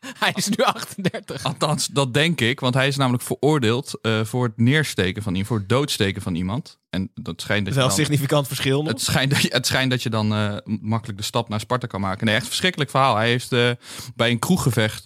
[0.18, 1.44] Hij is nu 38.
[1.44, 5.48] Althans, dat denk ik, want hij is namelijk veroordeeld eh, voor het neersteken van iemand,
[5.48, 6.78] voor het doodsteken van iemand.
[6.90, 8.92] En dat schijnt dat Dat is je wel een significant verschil nog.
[8.92, 11.86] het, schijnt dat je, het schijnt dat je dan eh, makkelijk de stap naar Sparta
[11.86, 12.24] kan maken.
[12.26, 13.16] Nee, echt een verschrikkelijk verhaal.
[13.16, 13.70] Hij heeft eh,
[14.16, 15.04] bij een kroeggevecht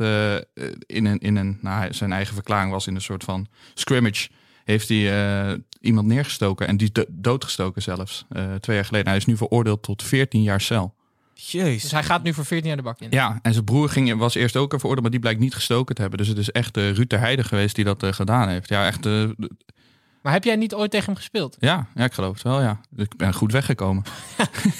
[0.86, 4.28] in een, in een nou, zijn eigen verklaring was in een soort van scrimmage.
[4.64, 8.24] Heeft hij iemand neergestoken en die do- doodgestoken zelfs.
[8.60, 9.08] twee jaar geleden.
[9.08, 10.94] Hij is nu veroordeeld tot 14 jaar cel.
[11.50, 11.82] Jezus.
[11.82, 13.06] Dus hij gaat nu voor 14 jaar de bak in.
[13.10, 16.00] Ja, en zijn broer ging, was eerst ook veroordeeld, maar die blijkt niet gestoken te
[16.00, 16.18] hebben.
[16.18, 18.68] Dus het is echt eh Ruud ter Heide geweest die dat eh, gedaan heeft.
[18.68, 19.06] Ja, echt.
[19.06, 19.28] eh,
[20.22, 21.56] Maar heb jij niet ooit tegen hem gespeeld?
[21.60, 22.80] ja, ja, ik geloof het wel, ja.
[22.90, 24.02] Dus ik ben goed weggekomen.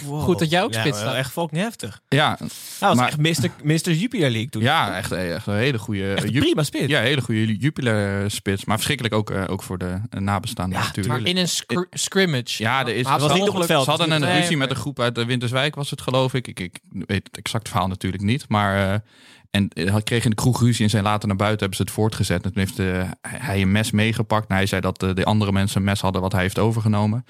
[0.07, 0.23] Wow.
[0.23, 1.15] Goed dat jij ook Ja, spits staat.
[1.15, 2.01] Echt fucking heftig.
[2.09, 3.51] Ja, Nou, dat Maar- echt Mr.
[3.63, 3.91] Mr.
[3.93, 4.63] Jupiler League toen.
[4.63, 6.13] ja echt, eh, echt een hele goede...
[6.15, 6.87] Echt een Ju- prima spits.
[6.87, 8.65] Ja, hele goede Jupiler spits.
[8.65, 11.19] Maar verschrikkelijk ook, eh, ook voor de eh, nabestaanden Ja, natuurlijk.
[11.21, 12.63] Maar in een scr- scrimmage.
[12.63, 13.85] Ja, er is, Maar was ze niet op hadden- het veld.
[13.85, 16.49] Ze hadden een Nee, ruzie met een groep uit de Winterswijk, was het geloof ik.
[16.49, 18.45] Ik, ik weet het exact verhaal natuurlijk niet.
[18.49, 18.99] Maar eh,
[19.53, 21.93] en hij kreeg in de kroeg ruzie en zijn later naar buiten hebben ze het
[21.93, 22.45] voortgezet.
[22.45, 24.49] En toen heeft eh, hij een mes meegepakt.
[24.49, 27.25] En hij zei dat eh, de andere mensen een mes hadden wat hij heeft overgenomen.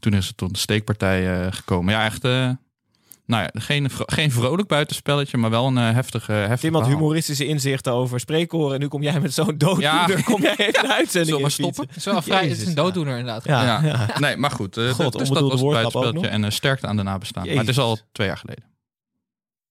[0.00, 1.92] Toen is het tot een steekpartij eh, gekomen.
[1.94, 2.24] Ja, echt.
[2.24, 2.50] eh,
[3.26, 6.98] nou ja, geen, geen vrolijk buitenspelletje, maar wel een eh, heftige, heftige Tim had verhaal.
[7.00, 8.74] humoristische inzichten over spreekkoren.
[8.74, 9.82] En nu kom jij met zo'n dooddoener.
[10.16, 10.22] Ja.
[10.32, 11.86] Kom jij even de uitzending Zullen we in maar stoppen?
[11.86, 13.44] Het is wel vrij, het is een dooddoener inderdaad.
[13.44, 13.80] Ja, ja.
[13.84, 14.18] Ja.
[14.18, 14.76] Nee, maar goed.
[14.76, 16.28] eh, God, dat- dus dat was het buitenspelletje.
[16.28, 17.50] En eh, sterkte aan de nabestaanden.
[17.54, 18.64] Maar het is al twee jaar geleden.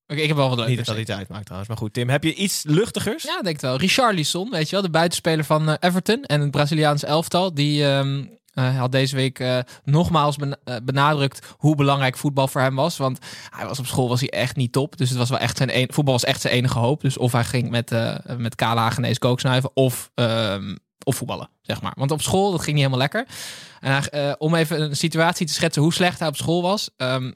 [0.07, 1.69] Oké, ik heb wel wat Niet dat dat iets uitmaakt trouwens.
[1.69, 3.23] Maar goed, Tim, heb je iets luchtigers?
[3.23, 3.77] Ja, denk het wel.
[3.77, 7.53] Richarlison, weet je wel, de buitenspeler van eh, Everton en het Braziliaans elftal.
[7.53, 12.75] Die ehm, eh, had deze week eh, nogmaals ben- benadrukt hoe belangrijk voetbal voor hem
[12.75, 12.97] was.
[12.97, 14.97] Want hij was op school was hij echt niet top.
[14.97, 17.01] Dus het was wel echt zijn voetbal was echt zijn enige hoop.
[17.01, 17.91] Dus of hij ging met,
[18.37, 21.93] met kale Hagenees kooksnuiven of, ehm, of voetballen, zeg maar.
[21.95, 23.25] Want op school, dat ging niet helemaal lekker.
[23.79, 26.89] En hij, om even een situatie te schetsen hoe slecht hij op school was.
[26.97, 27.31] ehm,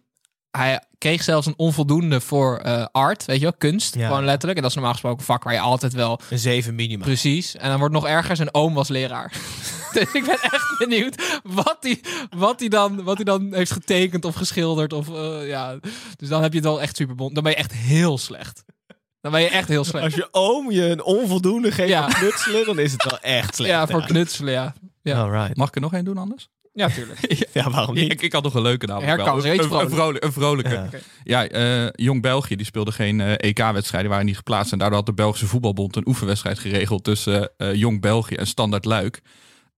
[0.52, 3.96] hij kreeg zelfs een onvoldoende voor eh, art, weet je wel, kunst.
[3.96, 4.08] Ja.
[4.08, 4.56] Gewoon letterlijk.
[4.56, 7.04] En dat is normaal gesproken een vak waar je altijd wel Een 7 minima.
[7.04, 7.56] Precies.
[7.56, 9.32] En dan wordt nog erger, zijn oom was leraar.
[9.94, 12.02] dus ik ben echt benieuwd wat hij
[12.38, 14.94] wat die dan, wat hij dan heeft getekend of geschilderd.
[14.94, 15.76] Of, eh, ja.
[16.16, 17.34] Dus dan heb je het wel echt super bon.
[17.34, 18.64] Dan ben je echt heel slecht.
[19.22, 20.06] Dan ben je echt heel slecht.
[20.06, 22.10] Als je oom je een onvoldoende geeft Ja.
[22.10, 23.72] voor knutselen, dan is het wel echt slecht.
[23.72, 24.74] ja, voor knutselen, ja.
[25.02, 25.56] Ja, Alright.
[25.58, 26.50] Mag ik er nog één doen anders?
[26.80, 27.20] Ja tuurlijk.
[27.54, 28.12] Ja, waarom niet?
[28.12, 30.24] Ik, ik had nog een leuke namelijk Herkans, Een, een, vrolijk.
[30.24, 30.74] een, vrolijke.
[30.74, 30.90] Ja.
[31.24, 34.72] Ja, eh, Jong België die speelde geen eh, EK-wedstrijden, die waren niet geplaatst.
[34.72, 38.86] En daardoor had de Belgische voetbalbond een oefenwedstrijd geregeld tussen eh, Jong België en Standard
[38.86, 39.22] Luik.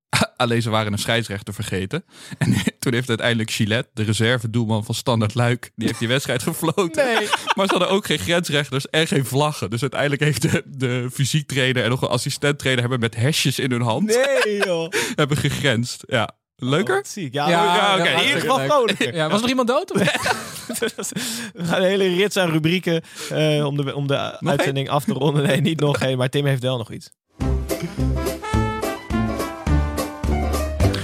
[0.38, 2.04] Alleen ze waren een scheidsrechter vergeten.
[2.38, 7.06] En toen heeft uiteindelijk Gillette, de reservedoelman van Standard Luik, die heeft die wedstrijd gefloten.
[7.06, 7.28] Nee.
[7.56, 9.70] Maar ze hadden ook geen grensrechters en geen vlaggen.
[9.70, 13.60] Dus uiteindelijk heeft de, de fysiek trainer en nog een assistent trainer hebben met hesjes
[13.60, 14.92] in hun hand Nee, joh.
[15.16, 16.04] hebben gegrensd.
[16.08, 16.30] Ja,
[16.64, 16.96] leuker?
[16.96, 17.34] Wat ziek.
[17.34, 18.10] Ja, Ja, ja, oké.
[18.10, 19.16] ja, in ieder geval vrolijker.
[19.16, 19.92] Ja, was er nog iemand dood?
[19.92, 20.00] Of?
[21.54, 25.14] We gaan een hele rits aan rubrieken eh, om de, om de uitzending af te
[25.14, 25.44] ronden.
[25.44, 27.10] Nee, niet nog één, maar Tim heeft wel nog iets.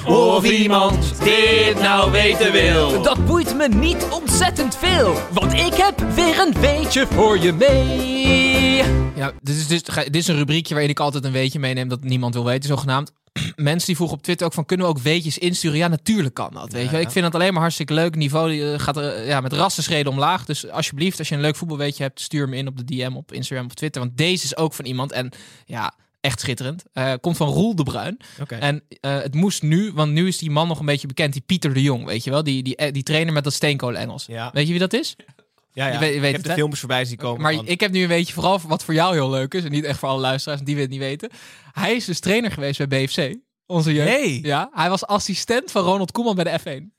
[0.06, 3.02] Oh, Of iemand dit nou weten wil.
[3.02, 8.84] Dat boeit me niet ontzettend veel, want ik heb weer een weetje voor je mee.
[9.16, 12.04] Ja, dit is, dus, dit is een rubriekje waarin ik altijd een weetje meeneem dat
[12.04, 13.12] niemand wil weten, zogenaamd.
[13.56, 15.78] Mensen die vroegen op Twitter ook van, kunnen we ook weetjes insturen?
[15.78, 17.00] Ja, natuurlijk kan dat, weet je.
[17.00, 18.16] Ik vind het alleen maar hartstikke leuk.
[18.16, 20.46] Niveau eh, gaat er eh, ja, met rassenschreden omlaag.
[20.46, 23.32] Dus alsjeblieft, als je een leuk voetbalweetje hebt, stuur hem in op de DM op
[23.32, 24.02] Instagram of Twitter.
[24.02, 25.32] Want deze is ook van iemand en
[25.66, 26.84] ja, echt schitterend.
[26.94, 28.18] Eh, komt van Roel de Bruin.
[28.48, 31.34] En het moest nu, want nu is die man nog een beetje bekend.
[31.34, 32.44] Die Pieter de Jong, weet je wel?
[32.44, 34.26] Die, die, die trainer met dat steenkolen Engels.
[34.26, 34.50] Ja.
[34.54, 35.16] Weet je wie dat is?
[35.78, 35.94] Ja, ja.
[35.94, 36.56] Je weet- je weet ik heb het, de hè?
[36.56, 37.42] filmpjes voorbij zien komen.
[37.42, 39.64] Maar van- ik heb nu een beetje vooral wat voor jou heel leuk is.
[39.64, 41.30] En niet echt voor alle luisteraars die we het niet weten.
[41.72, 43.36] Hij is dus trainer geweest bij BFC.
[43.66, 44.10] Onze jeugd.
[44.10, 44.40] Nee.
[44.46, 46.94] Ja, hij was assistent van Ronald Koeman bij de F1.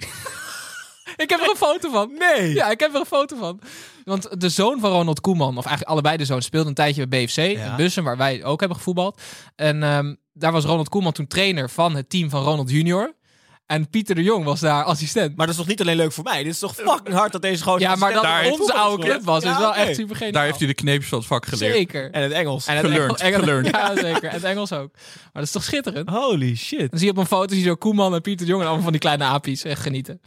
[1.25, 2.13] ik heb er een foto van.
[2.19, 2.55] Nee.
[2.55, 3.61] Ja, ik heb er een foto van.
[4.05, 7.25] Want de zoon van Ronald Koeman, of eigenlijk allebei de zoons, speelde een tijdje bij
[7.25, 7.37] BFC.
[7.37, 9.21] In Bussen, waar wij ook hebben gevoetbald.
[9.57, 13.15] En ehm, daar was Ronald Koeman toen trainer van het team van Ronald Junior.
[13.69, 15.37] En Pieter de Jong was daar assistent.
[15.37, 16.43] Maar dat is toch niet alleen leuk voor mij?
[16.43, 17.81] Dit is toch fucking hard dat deze gozer...
[17.81, 19.43] Ja, maar dat assistent onze oude club was.
[19.43, 20.33] Ja, is wel echt super geniaal.
[20.33, 21.75] Daar heeft hij de kneepjes van het vak geleerd.
[21.75, 22.11] Zeker.
[22.11, 22.67] En het Engels.
[22.67, 22.87] En het
[23.19, 23.21] Engels.
[23.71, 24.25] Ja, zeker.
[24.25, 24.93] En het Engels ook.
[24.93, 26.09] Maar dat is toch schitterend?
[26.09, 26.91] Holy shit.
[26.91, 28.67] Dan zie je op een foto zie je zo Koeman en Pieter de Jong en
[28.67, 29.65] allemaal van die kleine apies.
[29.65, 30.21] Echt genieten.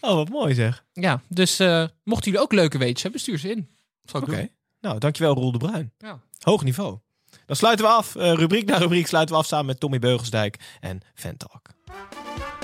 [0.00, 0.84] Oh, wat mooi zeg.
[0.92, 3.68] Ja, dus eh, mochten jullie ook leuke weetjes hebben, stuur ze in.
[4.12, 4.48] Oké.
[4.80, 5.92] Nou, dankjewel Roel de Bruin.
[5.98, 6.20] Ja.
[6.40, 6.98] Hoog niveau.
[7.46, 8.16] Dan sluiten we af.
[8.16, 11.62] Eh, rubriek na rubriek sluiten we af samen met Tommy Beugelsdijk en Ventalk.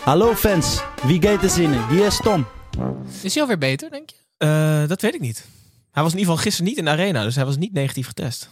[0.04, 1.88] Hallo fans, wie gaat er zinnen?
[1.88, 2.46] Wie is Tom?
[3.22, 4.16] Is hij alweer beter, denk je?
[4.36, 5.46] Eh, dat weet ik niet.
[5.90, 8.06] Hij was in ieder geval gisteren niet in de arena, dus hij was niet negatief
[8.06, 8.50] getest.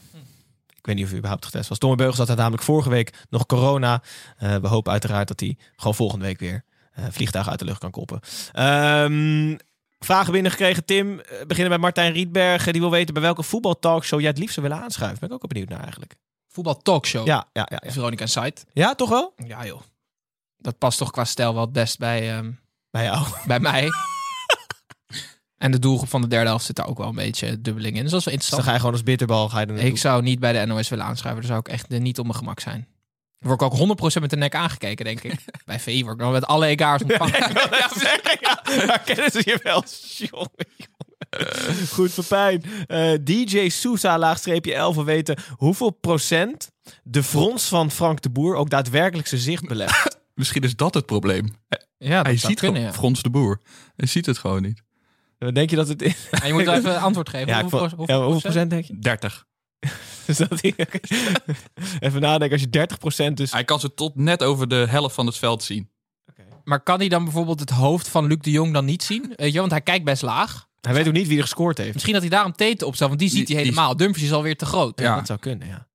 [0.77, 1.79] Ik weet niet of hij überhaupt getest was.
[1.79, 4.03] Tommy Beugels had namelijk vorige week nog corona.
[4.37, 7.81] Eh, we hopen uiteraard dat hij gewoon volgende week weer eh vliegtuigen uit de lucht
[7.81, 8.21] kan koppen.
[8.53, 9.57] Ehm,
[9.99, 11.17] vragen binnengekregen, Tim.
[11.47, 12.65] Beginnen bij Martijn Rietberg.
[12.65, 15.19] Die wil weten bij welke voetbaltalkshow jij het liefst zou willen aanschuiven.
[15.21, 16.15] Ben ik ook wel benieuwd naar eigenlijk.
[16.49, 17.27] Voetbal talkshow.
[17.27, 17.83] Ja, ja, ja.
[17.85, 18.63] Ja, Veronica Site.
[18.73, 19.33] ja toch wel?
[19.47, 19.81] Ja, joh.
[20.59, 22.51] Dat past toch qua stijl wel het best bij, ehm,
[22.91, 23.27] Bij jou.
[23.47, 23.89] bij mij.
[25.59, 28.03] en de doelgroep van de derde helft zit daar ook wel een beetje dubbeling in.
[28.03, 28.63] Dus dat is wel Dus dan interessant.
[28.63, 29.49] ga je gewoon als bitterbal.
[29.49, 31.43] Ga je dan Ik zou niet bij de NOS willen aanschuiven.
[31.43, 32.87] Daar zou ik echt niet op mijn gemak zijn.
[33.39, 33.79] Dan word ik ook
[34.19, 35.45] 100% met de nek aangekeken, denk ik.
[35.65, 37.39] bij VI word ik dan met alle egaars ontvangen.
[37.55, 38.87] ja, zeggen, ja.
[38.87, 39.85] Daar kennen ze je wel.
[40.17, 41.87] Jongen, jongen.
[41.89, 42.63] Goed, Pepijn.
[42.87, 46.71] Eh, DJ Sousa, laagstreepje 11, wil weten hoeveel procent
[47.03, 50.18] de frons van Frank de Boer ook daadwerkelijk zijn zicht belegt.
[50.39, 51.45] Misschien is dat het probleem.
[51.99, 52.99] Ja, dat Hij zou ziet kunnen, gewoon ja.
[52.99, 53.61] Frans de Boer.
[53.97, 54.83] Hij ziet het gewoon niet.
[55.53, 56.29] Denk je dat het is?
[56.31, 57.47] Ja, je moet wel even antwoord geven.
[57.49, 58.99] Ja, hoeveel, vond- hoeveel, ja, hoeveel procent denk je?
[58.99, 59.47] 30.
[60.27, 60.61] Dus dat
[62.01, 63.53] Even nadenken, als je 30 procent dus...
[63.53, 65.91] Hij kan ze tot net over de helft van het veld zien.
[66.65, 69.33] Maar kan hij dan bijvoorbeeld het hoofd van Luc de Jong dan niet zien?
[69.37, 70.67] Weet je, want hij kijkt best laag.
[70.81, 71.93] Hij weet ook niet wie er gescoord heeft.
[71.93, 73.97] Misschien dat hij daarom Tete opstelt, want die ziet Die- hij die- helemaal.
[73.97, 75.01] Dumfries is alweer te groot.
[75.01, 75.87] Ja, dat zou kunnen, ja.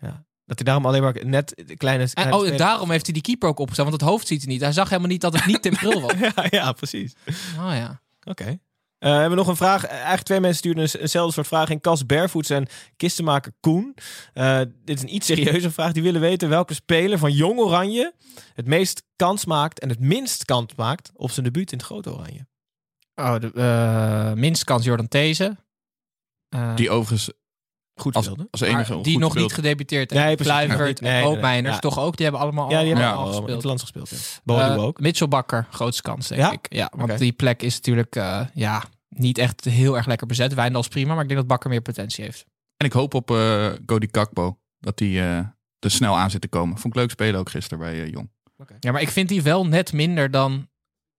[0.00, 0.24] ja.
[0.50, 2.08] Dat hij daarom alleen maar net de kleine...
[2.14, 4.52] En, oh, en daarom heeft hij die keeper ook opgesteld, want het hoofd ziet hij
[4.52, 4.60] niet.
[4.60, 6.12] Hij zag helemaal niet dat het niet Tim Krul was.
[6.18, 7.12] ja, ja, precies.
[7.58, 8.00] Oh ja.
[8.24, 8.44] Oké.
[8.44, 9.84] Eh, we hebben nog een vraag.
[9.84, 11.80] Eh, Eigenlijk twee mensen stuurden een- eenzelfde soort vraag in.
[11.80, 13.94] Cas Barefoots en kistenmaker Koen.
[14.32, 15.92] Eh, dit is een iets serieuze vraag.
[15.92, 18.14] Die willen weten welke speler van Jong Oranje
[18.54, 22.12] het meest kans maakt en het minst kans maakt op zijn debuut in het Grote
[22.12, 22.46] Oranje.
[23.14, 25.56] Oh, de eh, minst kans Jordan These.
[26.48, 27.30] Eh, Die overigens
[28.00, 28.48] Goed als, speelde.
[28.50, 30.36] als maar enige die goed nog niet gedebuteerd Nee, heeft.
[30.36, 30.52] precies.
[30.52, 31.78] Kluivert Nee, en nee, nee.
[31.78, 32.16] Toch ook?
[32.16, 33.56] Die hebben allemaal, Ja, die hebben allemaal allemaal in gespeeld.
[33.56, 34.40] het land gespeeld.
[34.44, 34.74] Ja.
[34.74, 35.00] Eh, ook.
[35.00, 36.52] Mitchell Bakker, grootste kans denk Ja?
[36.52, 36.66] ik.
[36.74, 40.54] Ja, want die plek is natuurlijk eh, ja, niet echt heel erg lekker bezet.
[40.54, 42.44] Wijndal is prima, maar ik denk dat Bakker meer potentie heeft.
[42.76, 44.58] En ik hoop op eh Cody Kakbo.
[44.78, 45.36] Dat hij eh,
[45.78, 46.78] er snel aan zit te komen.
[46.78, 48.30] Vond ik leuk spelen ook gisteren bij Jong.
[48.80, 50.68] Ja, maar ik vind die wel net minder dan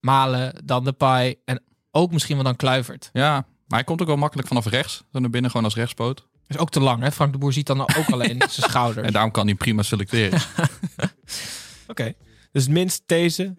[0.00, 3.10] Malen, dan de Pai en ook misschien wel dan Kluivert.
[3.12, 3.30] Ja,
[3.66, 5.02] maar hij komt ook wel makkelijk vanaf rechts.
[5.12, 6.28] Zo naar binnen gewoon als rechtspoot.
[6.54, 7.12] Is ook te lang, hè?
[7.12, 9.04] Frank de Boer ziet dan ook alleen zijn schouder.
[9.04, 10.40] En daarom kan hij prima selecteren.
[11.88, 12.12] Oké.
[12.52, 13.54] Dus het minst deze,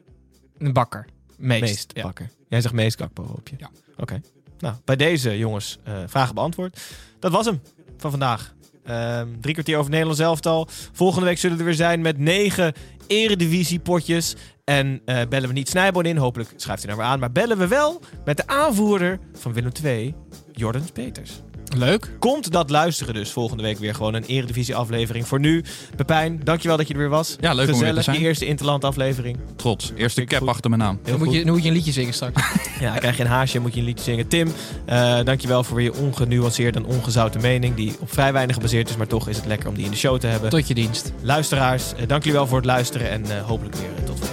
[0.57, 1.05] Een Bakker.
[1.37, 1.61] Meest.
[1.61, 2.01] meest ja.
[2.01, 2.31] pakken.
[2.49, 3.55] Jij zegt meest kakpo op je.
[3.57, 3.69] Ja.
[3.97, 4.21] Oké.
[4.59, 6.81] Nou, bij deze jongens, eh, vragen beantwoord.
[7.19, 7.61] Dat was hem
[7.97, 8.53] van vandaag.
[8.83, 10.67] Ehm, drie kwartier over Nederlands elftal.
[10.91, 12.73] Volgende week zullen we er weer zijn met negen
[13.07, 14.35] eredivisie-potjes.
[14.63, 16.17] En eh, bellen we niet Snijboon in.
[16.17, 17.19] Hopelijk schrijft hij nou weer aan.
[17.19, 20.15] Maar bellen we wel met de aanvoerder van Willem II,
[20.51, 21.41] Jordan Peters.
[21.75, 22.09] Leuk.
[22.19, 25.27] Komt dat luisteren dus volgende week weer gewoon een eredivisie-aflevering.
[25.27, 25.63] Voor nu,
[25.95, 27.35] Pepijn, dankjewel dat je er weer was.
[27.39, 28.17] Ja, leuk om weer te Gezellig, zijn.
[28.17, 29.37] die eerste Interland-aflevering.
[29.55, 29.91] Trots.
[29.95, 30.47] Eerste ik cap goed.
[30.49, 30.99] achter mijn naam.
[31.03, 32.41] Dan moet, je, dan moet je een liedje zingen straks.
[32.79, 34.27] Ja, dan krijg je een haasje en moet je een liedje zingen.
[34.27, 34.53] Tim,
[34.85, 37.75] eh dankjewel voor weer je ongenuanceerde en ongezouten mening.
[37.75, 39.97] Die op vrij weinig gebaseerd is, maar toch is het lekker om die in de
[39.97, 40.49] show te hebben.
[40.49, 41.11] Tot je dienst.
[41.21, 44.32] Luisteraars, eh, dank jullie wel voor het luisteren en eh, hopelijk weer tot volgende